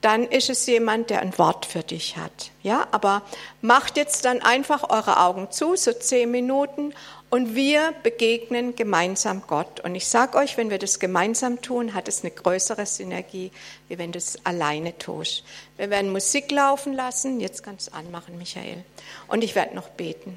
[0.00, 2.52] dann ist es jemand, der ein Wort für dich hat.
[2.62, 3.22] Ja, aber
[3.60, 6.94] macht jetzt dann einfach eure Augen zu, so zehn Minuten,
[7.30, 9.80] und wir begegnen gemeinsam Gott.
[9.80, 13.52] Und ich sage euch, wenn wir das gemeinsam tun, hat es eine größere Synergie,
[13.88, 15.44] wie wenn du es alleine tust.
[15.76, 17.38] Wir werden Musik laufen lassen.
[17.38, 18.84] Jetzt kannst du anmachen, Michael.
[19.28, 20.36] Und ich werde noch beten.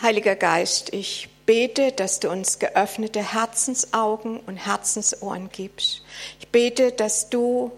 [0.00, 6.02] Heiliger Geist, ich bete, dass du uns geöffnete Herzensaugen und Herzensohren gibst.
[6.40, 7.72] Ich bete, dass du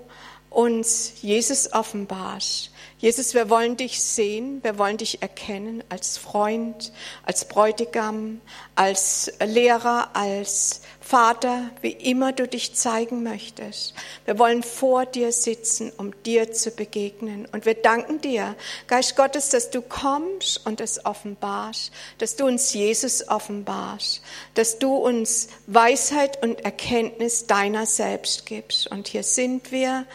[0.50, 6.92] uns Jesus offenbarst, Jesus, wir wollen dich sehen, wir wollen dich erkennen als Freund,
[7.24, 8.40] als Bräutigam,
[8.74, 13.92] als Lehrer, als Vater, wie immer du dich zeigen möchtest.
[14.24, 17.46] Wir wollen vor dir sitzen, um dir zu begegnen.
[17.52, 22.72] Und wir danken dir, Geist Gottes, dass du kommst und es offenbarst, dass du uns
[22.72, 24.22] Jesus offenbarst,
[24.54, 28.90] dass du uns Weisheit und Erkenntnis deiner selbst gibst.
[28.90, 30.06] Und hier sind wir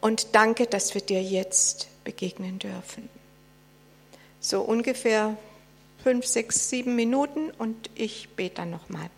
[0.00, 3.08] und danke, dass wir dir jetzt begegnen dürfen.
[4.40, 5.36] So ungefähr
[6.02, 9.10] fünf, sechs, sieben Minuten und ich bete dann nochmal.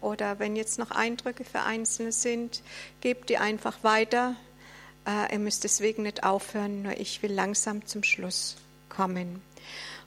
[0.00, 2.62] Oder wenn jetzt noch Eindrücke für Einzelne sind,
[3.00, 4.34] gebt die einfach weiter.
[5.06, 8.56] Äh, ihr müsst deswegen nicht aufhören, nur ich will langsam zum Schluss
[8.88, 9.40] kommen.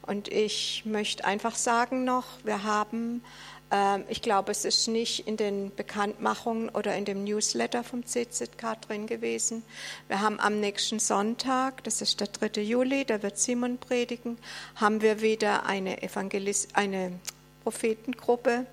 [0.05, 3.23] Und ich möchte einfach sagen noch, wir haben,
[3.71, 8.81] äh, ich glaube, es ist nicht in den Bekanntmachungen oder in dem Newsletter vom CZK
[8.81, 9.63] drin gewesen.
[10.07, 12.61] Wir haben am nächsten Sonntag, das ist der 3.
[12.61, 14.37] Juli, da wird Simon predigen,
[14.75, 17.19] haben wir wieder eine, Evangelis eine
[17.63, 18.65] Prophetengruppe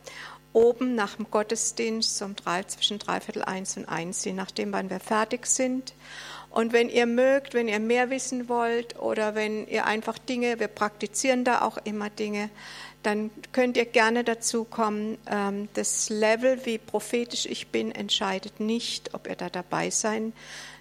[0.52, 5.00] oben nach dem Gottesdienst um drei, zwischen dreiviertel eins und eins, je nachdem, wann wir
[5.00, 5.94] fertig sind.
[6.50, 10.68] Und wenn ihr mögt, wenn ihr mehr wissen wollt oder wenn ihr einfach Dinge, wir
[10.68, 12.50] praktizieren da auch immer Dinge,
[13.02, 15.16] dann könnt ihr gerne dazu kommen.
[15.26, 20.32] Ähm, das Level, wie prophetisch ich bin, entscheidet nicht, ob ihr da dabei sein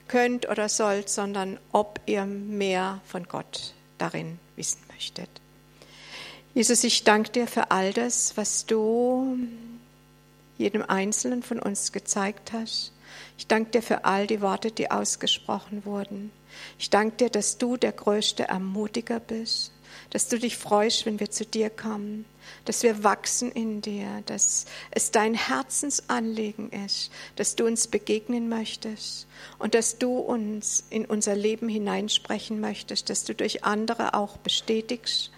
[0.08, 5.30] könnt oder sollt, sondern ob ihr mehr von Gott darin wissen möchtet.
[6.56, 9.38] Jesus, ich danke dir für all das, was du
[10.58, 12.92] jedem Einzelnen von uns gezeigt hast.
[13.38, 16.32] Ich danke dir für all die Worte, die ausgesprochen wurden.
[16.78, 19.72] Ich danke dir, dass du der größte Ermutiger bist,
[20.10, 22.26] dass du dich freust, wenn wir zu dir kommen,
[22.66, 29.28] dass wir wachsen in dir, dass es dein Herzensanliegen ist, dass du uns begegnen möchtest
[29.60, 35.32] und dass du uns in unser Leben hineinsprechen möchtest, dass du durch andere auch bestätigst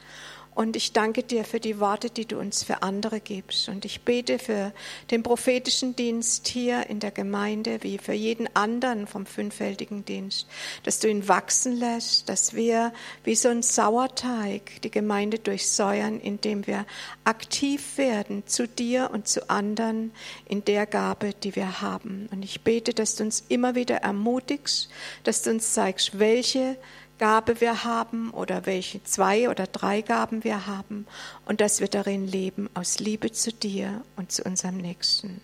[0.53, 3.69] und ich danke dir für die Worte, die du uns für andere gibst.
[3.69, 4.73] Und ich bete für
[5.09, 10.47] den prophetischen Dienst hier in der Gemeinde, wie für jeden anderen vom fünffältigen Dienst,
[10.83, 12.91] dass du ihn wachsen lässt, dass wir
[13.23, 16.85] wie so ein Sauerteig die Gemeinde durchsäuern, indem wir
[17.23, 20.11] aktiv werden zu dir und zu anderen
[20.49, 22.27] in der Gabe, die wir haben.
[22.29, 24.89] Und ich bete, dass du uns immer wieder ermutigst,
[25.23, 26.75] dass du uns zeigst, welche
[27.21, 31.05] Gabe wir haben oder welche zwei oder drei Gaben wir haben
[31.45, 35.39] und dass wir darin leben aus Liebe zu dir und zu unserem Nächsten.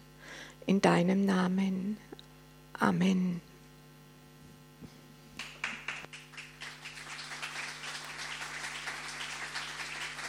[0.66, 1.98] In deinem Namen.
[2.80, 3.42] Amen.